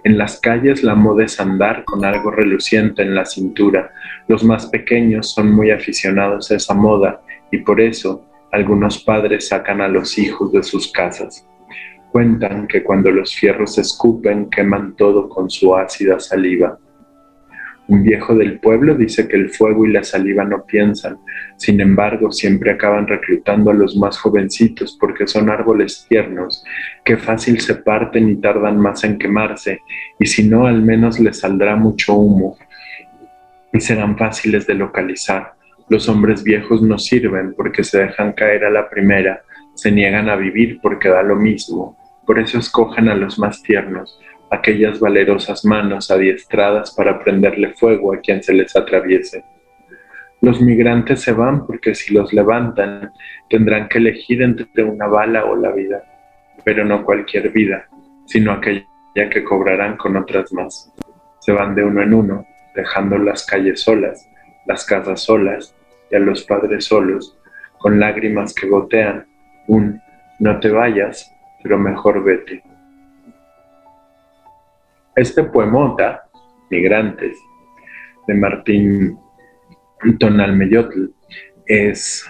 [0.03, 3.91] En las calles la moda es andar con algo reluciente en la cintura.
[4.27, 7.21] Los más pequeños son muy aficionados a esa moda
[7.51, 11.47] y por eso algunos padres sacan a los hijos de sus casas.
[12.11, 16.77] Cuentan que cuando los fierros escupen queman todo con su ácida saliva.
[17.91, 21.17] Un viejo del pueblo dice que el fuego y la saliva no piensan,
[21.57, 26.63] sin embargo siempre acaban reclutando a los más jovencitos porque son árboles tiernos,
[27.03, 29.81] que fácil se parten y tardan más en quemarse,
[30.17, 32.57] y si no al menos les saldrá mucho humo
[33.73, 35.55] y serán fáciles de localizar.
[35.89, 39.41] Los hombres viejos no sirven porque se dejan caer a la primera,
[39.75, 44.17] se niegan a vivir porque da lo mismo, por eso escojan a los más tiernos,
[44.51, 49.43] aquellas valerosas manos adiestradas para prenderle fuego a quien se les atraviese.
[50.41, 53.11] Los migrantes se van porque si los levantan
[53.49, 56.03] tendrán que elegir entre una bala o la vida,
[56.63, 57.87] pero no cualquier vida,
[58.25, 58.85] sino aquella
[59.15, 60.91] que cobrarán con otras más.
[61.39, 62.45] Se van de uno en uno,
[62.75, 64.27] dejando las calles solas,
[64.65, 65.75] las casas solas
[66.11, 67.37] y a los padres solos,
[67.77, 69.25] con lágrimas que gotean,
[69.67, 70.01] un
[70.39, 71.31] no te vayas
[71.61, 72.63] pero mejor vete.
[75.15, 76.23] Este poemota,
[76.69, 77.37] Migrantes,
[78.27, 79.17] de Martín
[80.19, 81.05] Tonalmeyotl,
[81.65, 82.25] es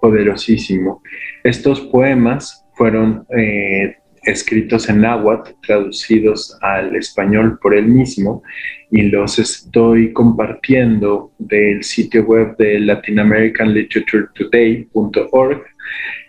[0.00, 1.02] poderosísimo.
[1.44, 8.42] Estos poemas fueron eh, escritos en náhuatl, traducidos al español por él mismo,
[8.90, 15.62] y los estoy compartiendo del sitio web de latinamericaliteraturetoday.org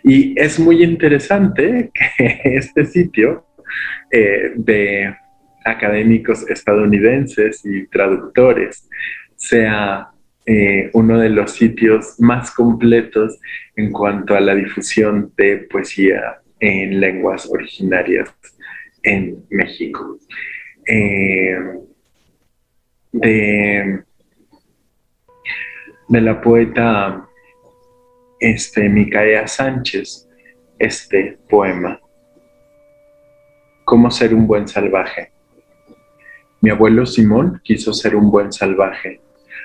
[0.04, 3.46] y es muy interesante que este sitio
[4.10, 5.14] eh, de
[5.64, 8.88] académicos estadounidenses y traductores
[9.36, 10.08] sea
[10.46, 13.38] eh, uno de los sitios más completos
[13.76, 18.28] en cuanto a la difusión de poesía en lenguas originarias
[19.02, 20.18] en México.
[20.86, 21.56] Eh,
[23.12, 24.02] de,
[26.08, 27.26] de la poeta
[28.40, 30.28] este, Micaela Sánchez
[30.78, 32.00] este poema
[33.84, 35.31] ¿Cómo ser un buen salvaje?
[36.62, 39.20] Mi abuelo Simón quiso ser un buen salvaje.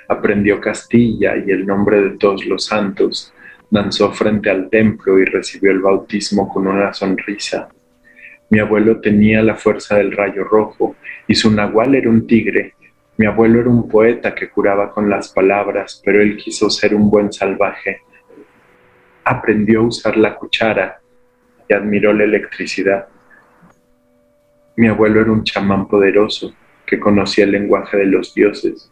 [0.08, 3.32] Aprendió Castilla y el nombre de todos los santos.
[3.70, 7.70] Danzó frente al templo y recibió el bautismo con una sonrisa.
[8.50, 10.96] Mi abuelo tenía la fuerza del rayo rojo
[11.28, 12.74] y su nahual era un tigre.
[13.18, 17.12] Mi abuelo era un poeta que curaba con las palabras, pero él quiso ser un
[17.12, 18.02] buen salvaje.
[19.24, 21.00] Aprendió a usar la cuchara
[21.70, 23.08] y admiró la electricidad.
[24.76, 26.56] Mi abuelo era un chamán poderoso
[26.88, 28.92] que conocía el lenguaje de los dioses,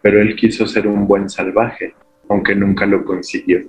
[0.00, 1.94] pero él quiso ser un buen salvaje,
[2.28, 3.62] aunque nunca lo consiguió.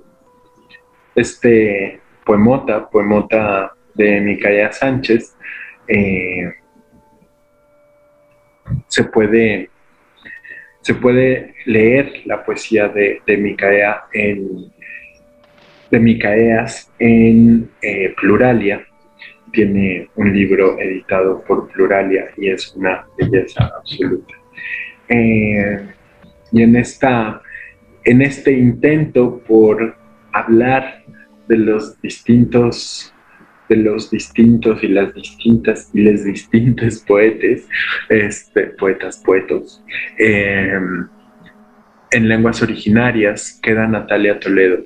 [1.14, 5.36] Este poemota, poemota de Micaela Sánchez,
[5.88, 6.54] eh,
[8.86, 9.68] se puede,
[10.80, 14.72] se puede leer la poesía de, de Micaea en
[15.90, 18.86] de Micaeas en eh, Pluralia.
[19.52, 24.34] Tiene un libro editado por Pluralia y es una belleza absoluta.
[25.08, 25.80] Eh,
[26.52, 27.42] y en, esta,
[28.04, 29.96] en este intento por
[30.32, 31.04] hablar
[31.48, 33.12] de los distintos
[33.68, 37.68] de los distintos y las distintas y les distintos poetes,
[38.08, 39.80] este, poetas, poetos,
[40.18, 40.76] eh,
[42.10, 44.84] en lenguas originarias queda Natalia Toledo.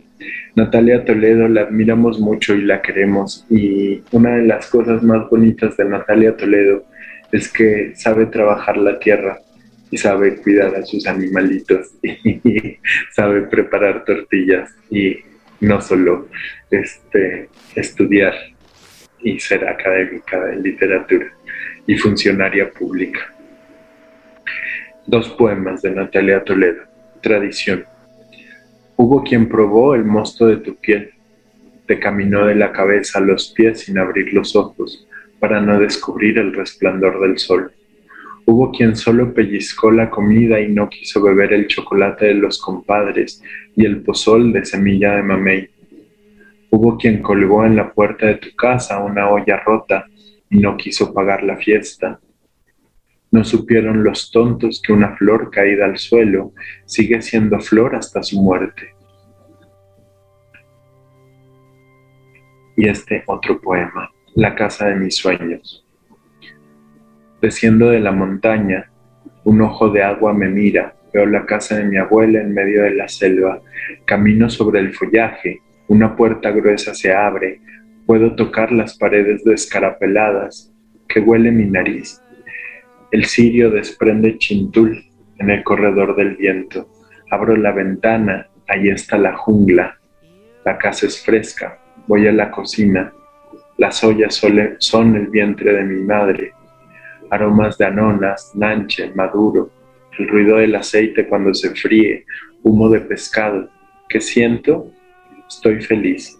[0.57, 5.77] Natalia Toledo la admiramos mucho y la queremos y una de las cosas más bonitas
[5.77, 6.85] de Natalia Toledo
[7.33, 9.39] es que sabe trabajar la tierra
[9.91, 12.79] y sabe cuidar a sus animalitos y
[13.11, 15.17] sabe preparar tortillas y
[15.61, 16.29] no solo
[16.71, 18.35] este, estudiar
[19.23, 21.33] y ser académica de literatura
[21.87, 23.21] y funcionaria pública.
[25.07, 26.83] Dos poemas de Natalia Toledo.
[27.21, 27.85] Tradición.
[28.97, 31.11] Hubo quien probó el mosto de tu piel,
[31.87, 35.07] te caminó de la cabeza a los pies sin abrir los ojos
[35.41, 37.73] para no descubrir el resplandor del sol.
[38.47, 43.43] Hubo quien solo pellizcó la comida y no quiso beber el chocolate de los compadres
[43.75, 45.69] y el pozol de semilla de mamey.
[46.71, 50.07] Hubo quien colgó en la puerta de tu casa una olla rota
[50.51, 52.21] y no quiso pagar la fiesta.
[53.35, 56.53] No supieron los tontos que una flor caída al suelo
[56.85, 58.95] sigue siendo flor hasta su muerte.
[62.77, 65.85] Y este otro poema, La casa de mis sueños.
[67.43, 68.93] Desciendo de la montaña,
[69.43, 72.95] un ojo de agua me mira, veo la casa de mi abuela en medio de
[72.95, 73.61] la selva,
[74.05, 77.61] camino sobre el follaje una puerta gruesa se abre,
[78.07, 80.73] puedo tocar las paredes descarapeladas,
[81.09, 82.24] que huele mi nariz.
[83.15, 85.01] El cirio desprende chintul
[85.39, 86.89] en el corredor del viento.
[87.31, 90.01] Abro la ventana, ahí está la jungla.
[90.65, 93.13] La casa es fresca, voy a la cocina.
[93.79, 94.43] Las ollas
[94.81, 96.55] son el vientre de mi madre.
[97.31, 99.71] Aromas de anonas, nanche, maduro,
[100.19, 102.25] el ruido del aceite cuando se fríe,
[102.65, 103.71] humo de pescado.
[104.09, 104.91] ¿Qué siento?
[105.49, 106.37] Estoy feliz.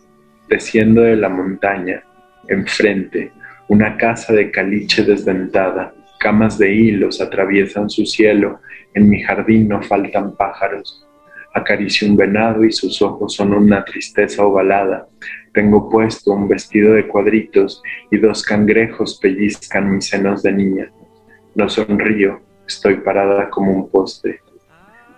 [0.49, 2.03] Desciendo de la montaña,
[2.49, 3.31] enfrente,
[3.69, 5.95] una casa de caliche desdentada,
[6.25, 8.61] camas de hilos atraviesan su cielo,
[8.95, 11.07] en mi jardín no faltan pájaros.
[11.53, 15.07] Acaricio un venado y sus ojos son una tristeza ovalada.
[15.53, 20.91] Tengo puesto un vestido de cuadritos y dos cangrejos pellizcan mis senos de niña.
[21.55, 24.41] No sonrío, estoy parada como un poste.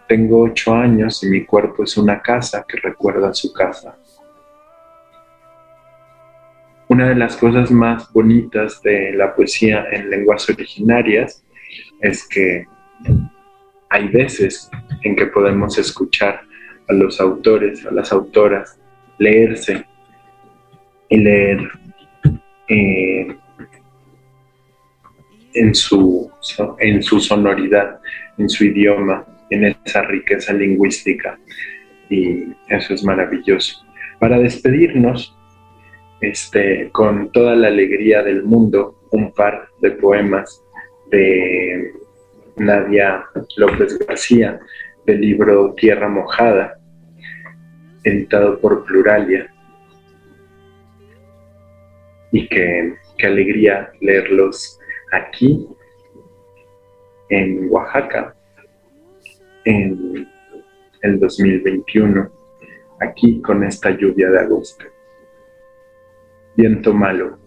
[0.08, 3.96] Tengo ocho años y mi cuerpo es una casa que recuerda su casa.
[6.96, 11.44] Una de las cosas más bonitas de la poesía en lenguas originarias
[12.00, 12.64] es que
[13.90, 14.70] hay veces
[15.02, 16.40] en que podemos escuchar
[16.88, 18.80] a los autores, a las autoras,
[19.18, 19.84] leerse
[21.10, 21.68] y leer
[22.68, 23.36] eh,
[25.52, 26.30] en, su,
[26.78, 28.00] en su sonoridad,
[28.38, 31.38] en su idioma, en esa riqueza lingüística
[32.08, 33.84] y eso es maravilloso.
[34.18, 35.35] Para despedirnos,
[36.20, 40.62] este, con toda la alegría del mundo, un par de poemas
[41.10, 41.92] de
[42.56, 43.24] Nadia
[43.56, 44.58] López García
[45.04, 46.78] del libro Tierra Mojada,
[48.02, 49.52] editado por Pluralia.
[52.32, 52.94] Y qué,
[53.24, 54.78] alegría leerlos
[55.12, 55.66] aquí
[57.28, 58.34] en Oaxaca,
[59.64, 60.28] en
[61.02, 62.30] el 2021,
[63.00, 64.84] aquí con esta lluvia de agosto.
[66.56, 67.38] Viento malo.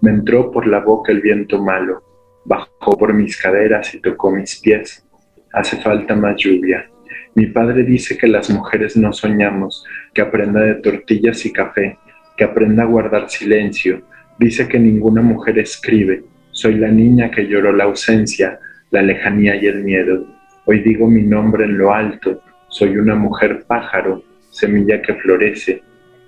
[0.00, 2.02] Me entró por la boca el viento malo,
[2.44, 5.06] bajó por mis caderas y tocó mis pies.
[5.52, 6.90] Hace falta más lluvia.
[7.34, 11.98] Mi padre dice que las mujeres no soñamos, que aprenda de tortillas y café,
[12.36, 14.02] que aprenda a guardar silencio,
[14.38, 16.24] Dice que ninguna mujer escribe.
[16.50, 18.58] Soy la niña que lloró la ausencia,
[18.90, 20.26] la lejanía y el miedo.
[20.64, 22.42] Hoy digo mi nombre en lo alto.
[22.68, 25.82] Soy una mujer pájaro, semilla que florece.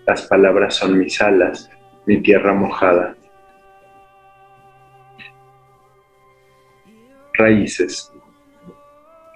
[0.06, 1.68] Las palabras son mis alas,
[2.06, 3.16] mi tierra mojada.
[7.34, 8.12] Raíces.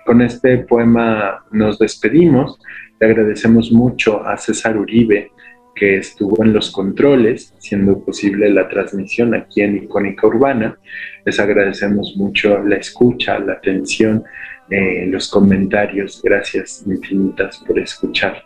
[0.07, 2.61] Con este poema nos despedimos.
[3.01, 5.33] Le agradecemos mucho a César Uribe,
[5.75, 10.79] que estuvo en los controles, siendo posible la transmisión aquí en Icónica Urbana.
[11.25, 14.23] Les agradecemos mucho la escucha, la atención,
[14.71, 16.23] eh, los comentarios.
[16.23, 18.45] Gracias infinitas por escuchar.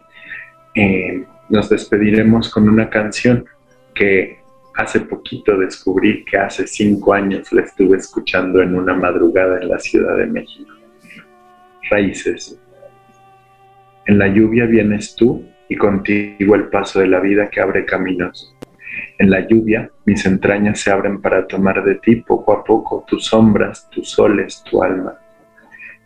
[0.75, 3.45] Eh, nos despediremos con una canción
[3.95, 4.39] que
[4.77, 9.79] hace poquito descubrí que hace cinco años la estuve escuchando en una madrugada en la
[9.79, 10.73] Ciudad de México.
[11.91, 12.59] Raíces.
[14.07, 18.55] En la lluvia vienes tú y contigo el paso de la vida que abre caminos.
[19.19, 23.27] En la lluvia mis entrañas se abren para tomar de ti poco a poco tus
[23.27, 25.19] sombras, tus soles, tu alma.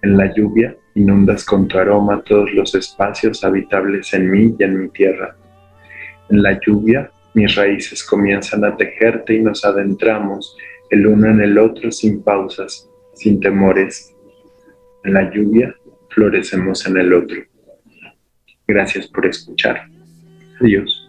[0.03, 4.83] En la lluvia inundas con tu aroma todos los espacios habitables en mí y en
[4.83, 5.37] mi tierra.
[6.31, 10.57] En la lluvia mis raíces comienzan a tejerte y nos adentramos
[10.91, 14.15] el uno en el otro sin pausas, sin temores.
[15.05, 15.75] En la lluvia
[16.11, 17.39] florecemos en el otro.
[18.67, 19.89] Gracias por escuchar.
[20.61, 21.08] Adiós.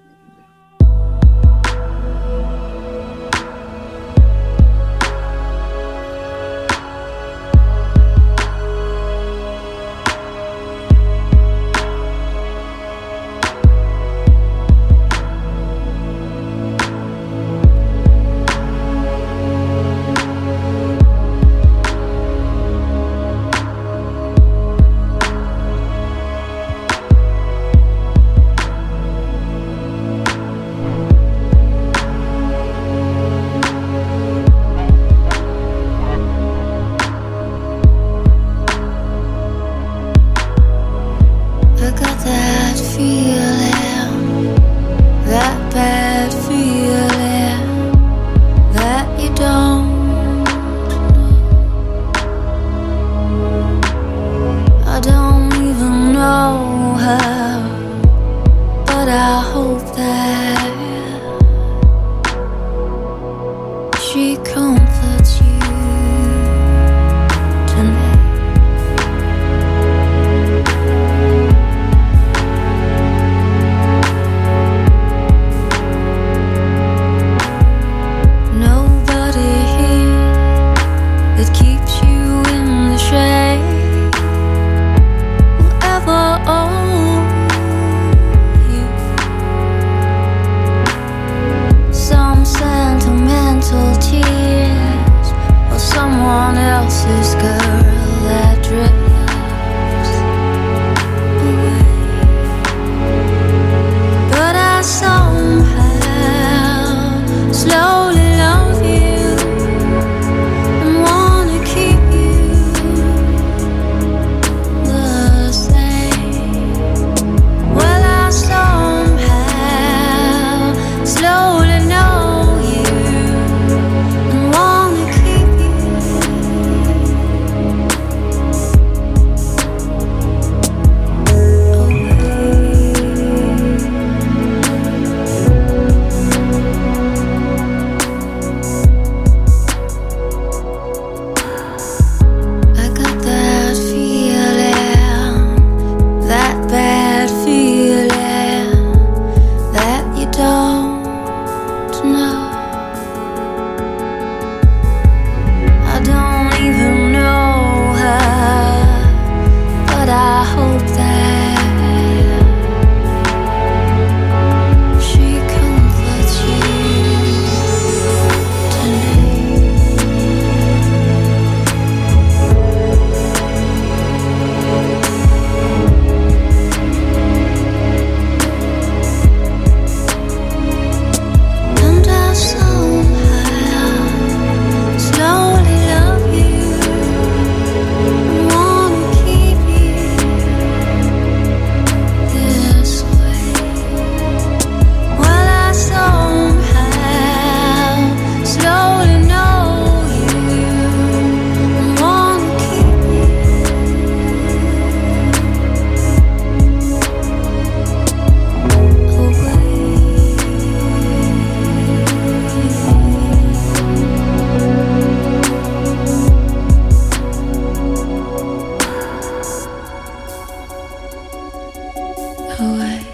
[222.62, 223.09] away.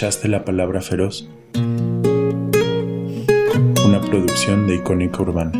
[0.00, 1.28] ¿Escuchaste la palabra feroz?
[3.84, 5.52] Una producción de Icónica Urbana.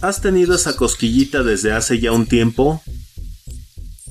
[0.00, 2.80] ¿Has tenido esa cosquillita desde hace ya un tiempo?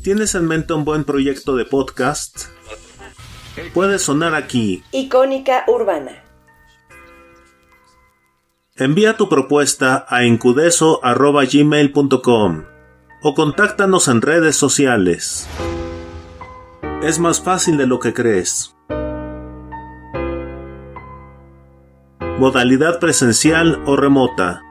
[0.03, 2.43] ¿Tienes en mente un buen proyecto de podcast?
[3.73, 4.83] Puede sonar aquí.
[4.91, 6.28] Icónica Urbana.
[8.79, 12.63] Envía tu propuesta a encudeso.gmail.com
[13.21, 15.49] o contáctanos en redes sociales.
[17.03, 18.73] Es más fácil de lo que crees.
[22.39, 24.61] Modalidad presencial o remota.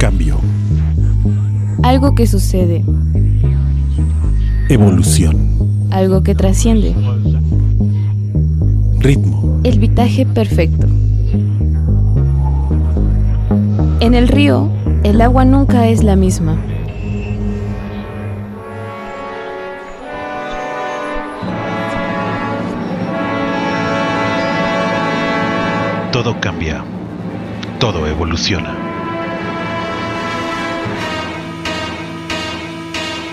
[0.00, 0.40] Cambio.
[1.84, 2.84] Algo que sucede,
[4.68, 5.36] Evolución.
[5.90, 6.94] algo que trasciende,
[8.98, 9.60] Ritmo.
[9.64, 10.86] el vitaje perfecto.
[14.00, 14.68] En el río,
[15.04, 16.56] el agua nunca es la misma.
[26.12, 26.82] Todo cambia.
[27.78, 28.74] Todo evoluciona.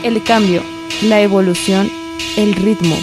[0.04, 0.62] El cambio,
[1.04, 1.89] la evolución,
[2.38, 2.95] el ritmo.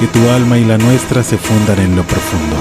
[0.00, 2.56] Que tu alma y la nuestra se fundan en lo profundo.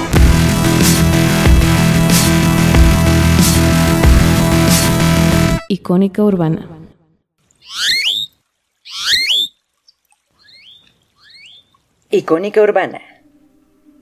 [5.68, 6.68] Icónica urbana.
[12.10, 13.02] Icónica Urbana.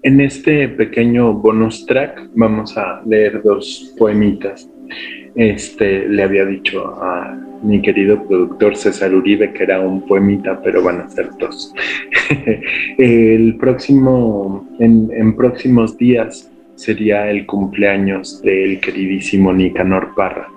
[0.04, 4.68] En este pequeño bonus track vamos a leer dos poemitas.
[5.36, 10.84] Este le había dicho a mi querido productor César Uribe que era un poemita, pero
[10.84, 11.74] van a ser dos.
[12.98, 20.48] el próximo, en, en próximos días sería el cumpleaños del queridísimo Nicanor Parra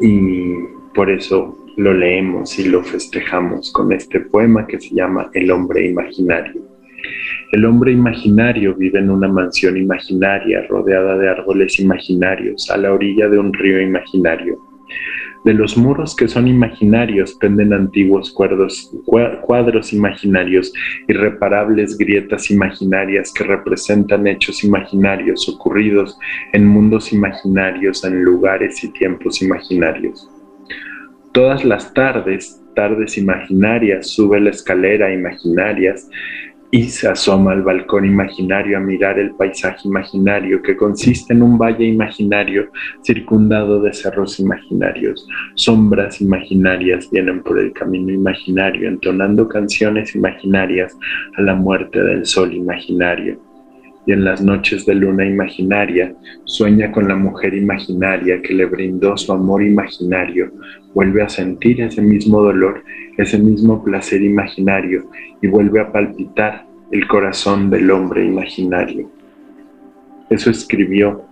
[0.00, 0.52] y
[0.94, 5.86] por eso lo leemos y lo festejamos con este poema que se llama El hombre
[5.86, 6.60] imaginario.
[7.52, 13.28] El hombre imaginario vive en una mansión imaginaria rodeada de árboles imaginarios a la orilla
[13.28, 14.58] de un río imaginario.
[15.44, 20.72] De los muros que son imaginarios penden antiguos cuadros, cua- cuadros imaginarios,
[21.06, 26.18] irreparables grietas imaginarias que representan hechos imaginarios ocurridos
[26.52, 30.28] en mundos imaginarios, en lugares y tiempos imaginarios.
[31.32, 36.10] Todas las tardes, tardes imaginarias, sube la escalera imaginarias
[36.70, 41.56] y se asoma al balcón imaginario a mirar el paisaje imaginario que consiste en un
[41.56, 42.70] valle imaginario
[43.02, 45.26] circundado de cerros imaginarios.
[45.54, 50.96] Sombras imaginarias vienen por el camino imaginario entonando canciones imaginarias
[51.36, 53.47] a la muerte del sol imaginario.
[54.08, 59.18] Y en las noches de luna imaginaria sueña con la mujer imaginaria que le brindó
[59.18, 60.50] su amor imaginario,
[60.94, 62.82] vuelve a sentir ese mismo dolor,
[63.18, 65.10] ese mismo placer imaginario
[65.42, 69.10] y vuelve a palpitar el corazón del hombre imaginario.
[70.30, 71.26] Eso escribió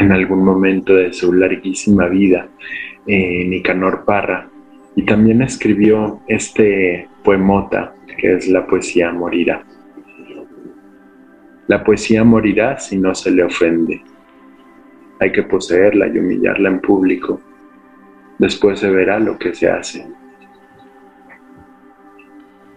[0.00, 2.48] en algún momento de su larguísima vida
[3.06, 4.50] eh, Nicanor Parra
[4.96, 9.64] y también escribió este poemota que es La poesía morirá.
[11.66, 14.02] La poesía morirá si no se le ofende.
[15.20, 17.40] Hay que poseerla y humillarla en público.
[18.38, 20.06] Después se verá lo que se hace.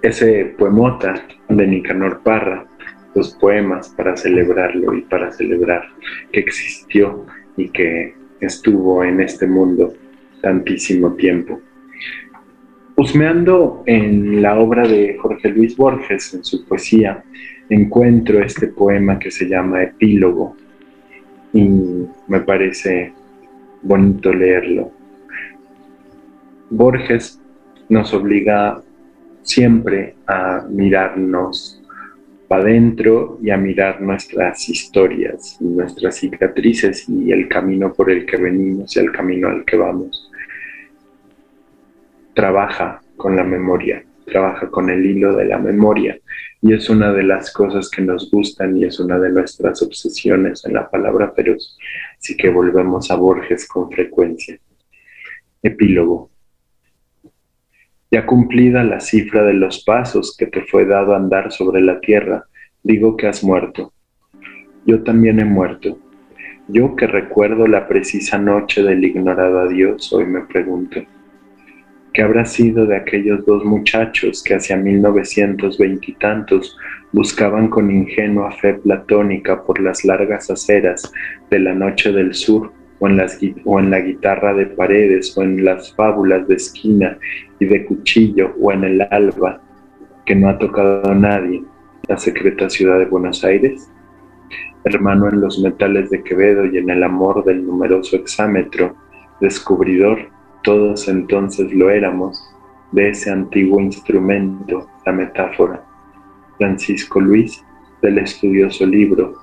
[0.01, 1.15] Ese poemota
[1.49, 2.65] de Nicanor Parra,
[3.13, 5.89] los poemas para celebrarlo y para celebrar
[6.31, 7.25] que existió
[7.57, 9.93] y que estuvo en este mundo
[10.41, 11.59] tantísimo tiempo.
[12.95, 17.23] Husmeando en la obra de Jorge Luis Borges, en su poesía,
[17.69, 20.55] encuentro este poema que se llama Epílogo
[21.53, 21.67] y
[22.27, 23.13] me parece
[23.81, 24.91] bonito leerlo.
[26.69, 27.39] Borges
[27.89, 28.81] nos obliga
[29.43, 31.81] siempre a mirarnos
[32.47, 38.37] para adentro y a mirar nuestras historias, nuestras cicatrices y el camino por el que
[38.37, 40.31] venimos y el camino al que vamos.
[42.33, 46.17] Trabaja con la memoria, trabaja con el hilo de la memoria
[46.61, 50.65] y es una de las cosas que nos gustan y es una de nuestras obsesiones
[50.65, 51.77] en la palabra feroz.
[52.17, 54.57] Así que volvemos a Borges con frecuencia.
[55.61, 56.31] Epílogo.
[58.09, 62.45] Ya cumplida la cifra de los pasos que te fue dado andar sobre la tierra,
[62.81, 63.93] digo que has muerto.
[64.85, 65.99] Yo también he muerto.
[66.69, 71.01] Yo que recuerdo la precisa noche del ignorado adiós, hoy me pregunto.
[72.17, 76.75] ¿Qué habrá sido de aquellos dos muchachos que hacia 1920 y tantos
[77.11, 81.13] buscaban con ingenua fe platónica por las largas aceras
[81.51, 86.47] de la noche del sur o en, la guitarra de paredes o en las fábulas
[86.47, 87.19] de esquina
[87.59, 89.61] y de cuchillo o en el alba
[90.25, 91.61] que no ha tocado nadie,
[92.07, 93.91] la secreta ciudad de Buenos Aires?
[94.85, 98.95] Hermano en los metales de Quevedo y en el amor del numeroso exámetro,
[99.39, 100.35] descubridor
[100.67, 102.53] todos entonces lo éramos
[102.91, 105.81] de ese antiguo instrumento, la metáfora.
[106.57, 107.63] Francisco Luis,
[108.01, 109.33] del estudioso libro.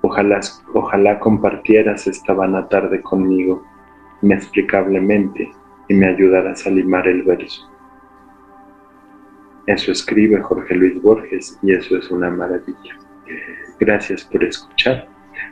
[0.00, 0.40] Ojalá,
[0.72, 3.66] ojalá compartieras esta vana tarde conmigo,
[4.22, 5.52] inexplicablemente,
[5.88, 7.70] y me ayudaras a limar el verso.
[9.66, 12.96] Eso escribe Jorge Luis Borges y eso es una maravilla.
[13.78, 15.06] Gracias por escuchar.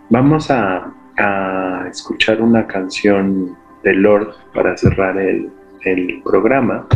[0.09, 3.55] Vamos a, a escuchar una canción
[3.85, 5.51] de Lord para cerrar el,
[6.25, 6.87] programa.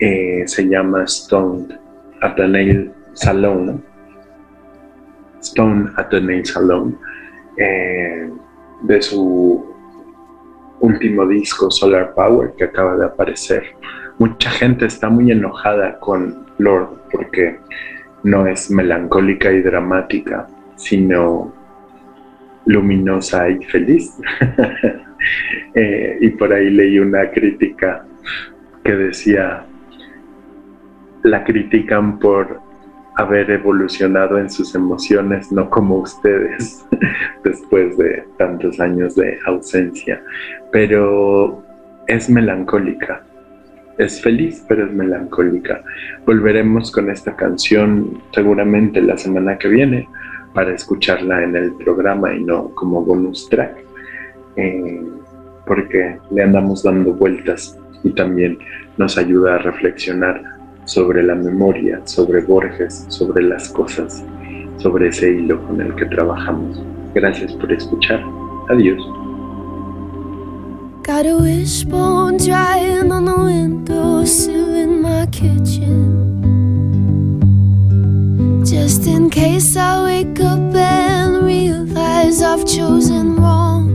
[0.00, 1.68] Eh, se llama Stone
[2.20, 3.82] at the Nail Salon.
[5.40, 6.98] Stone at the Nail Salon.
[7.56, 8.28] Eh,
[8.82, 9.64] de su
[10.80, 13.62] último disco Solar Power que acaba de aparecer.
[14.18, 17.58] Mucha gente está muy enojada con Lord porque
[18.22, 21.52] no es melancólica y dramática, sino
[22.66, 24.12] luminosa y feliz.
[25.74, 28.06] Eh, y por ahí leí una crítica
[28.84, 29.64] que decía,
[31.22, 32.60] la critican por
[33.16, 36.86] haber evolucionado en sus emociones, no como ustedes,
[37.44, 40.22] después de tantos años de ausencia,
[40.70, 41.62] pero
[42.06, 43.22] es melancólica.
[43.98, 45.82] Es feliz, pero es melancólica.
[46.26, 50.06] Volveremos con esta canción seguramente la semana que viene
[50.56, 53.76] para escucharla en el programa y no como bonus track.
[54.56, 55.04] Eh,
[55.66, 58.58] porque le andamos dando vueltas y también
[58.96, 60.42] nos ayuda a reflexionar
[60.86, 64.24] sobre la memoria, sobre Borges, sobre las cosas,
[64.78, 66.82] sobre ese hilo con el que trabajamos.
[67.14, 68.24] Gracias por escuchar.
[68.70, 69.02] Adiós.
[78.86, 83.90] Just in case I wake up and realize I've chosen wrong.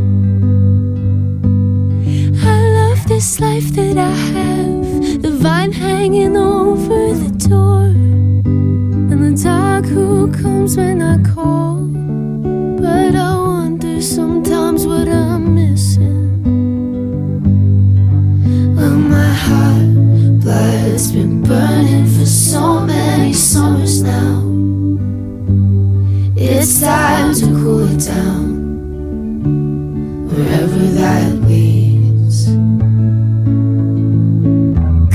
[2.43, 7.83] I love this life that I have, the vine hanging over the door,
[9.11, 11.77] and the dog who comes when I call.
[12.83, 16.43] But I wonder sometimes what I'm missing.
[18.75, 24.50] Well, my heart blood's been burning for so many summers now.
[26.43, 28.47] It's time to cool it down,
[30.27, 32.47] wherever that leads.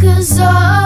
[0.01, 0.86] Cause all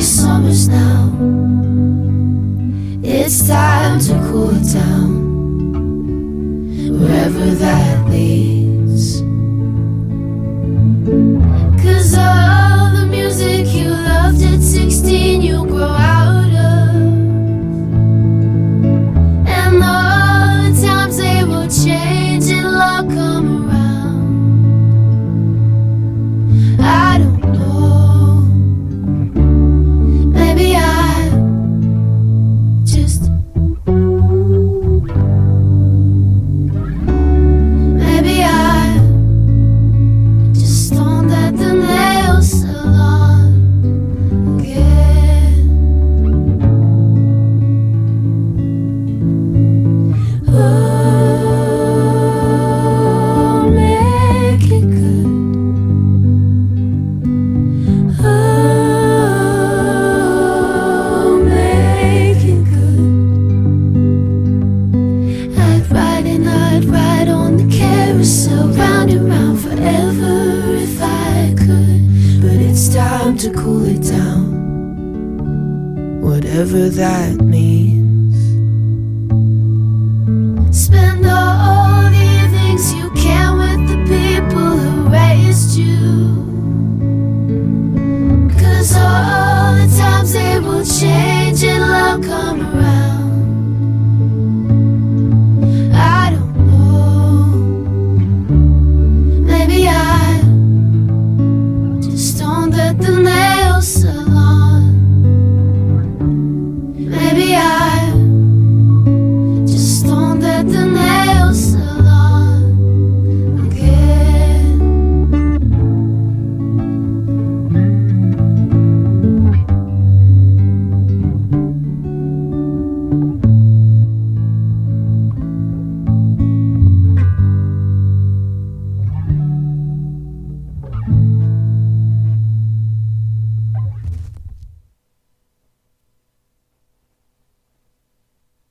[0.00, 1.12] summers now.
[3.02, 5.10] It's time to cool down
[6.98, 8.59] wherever that leads.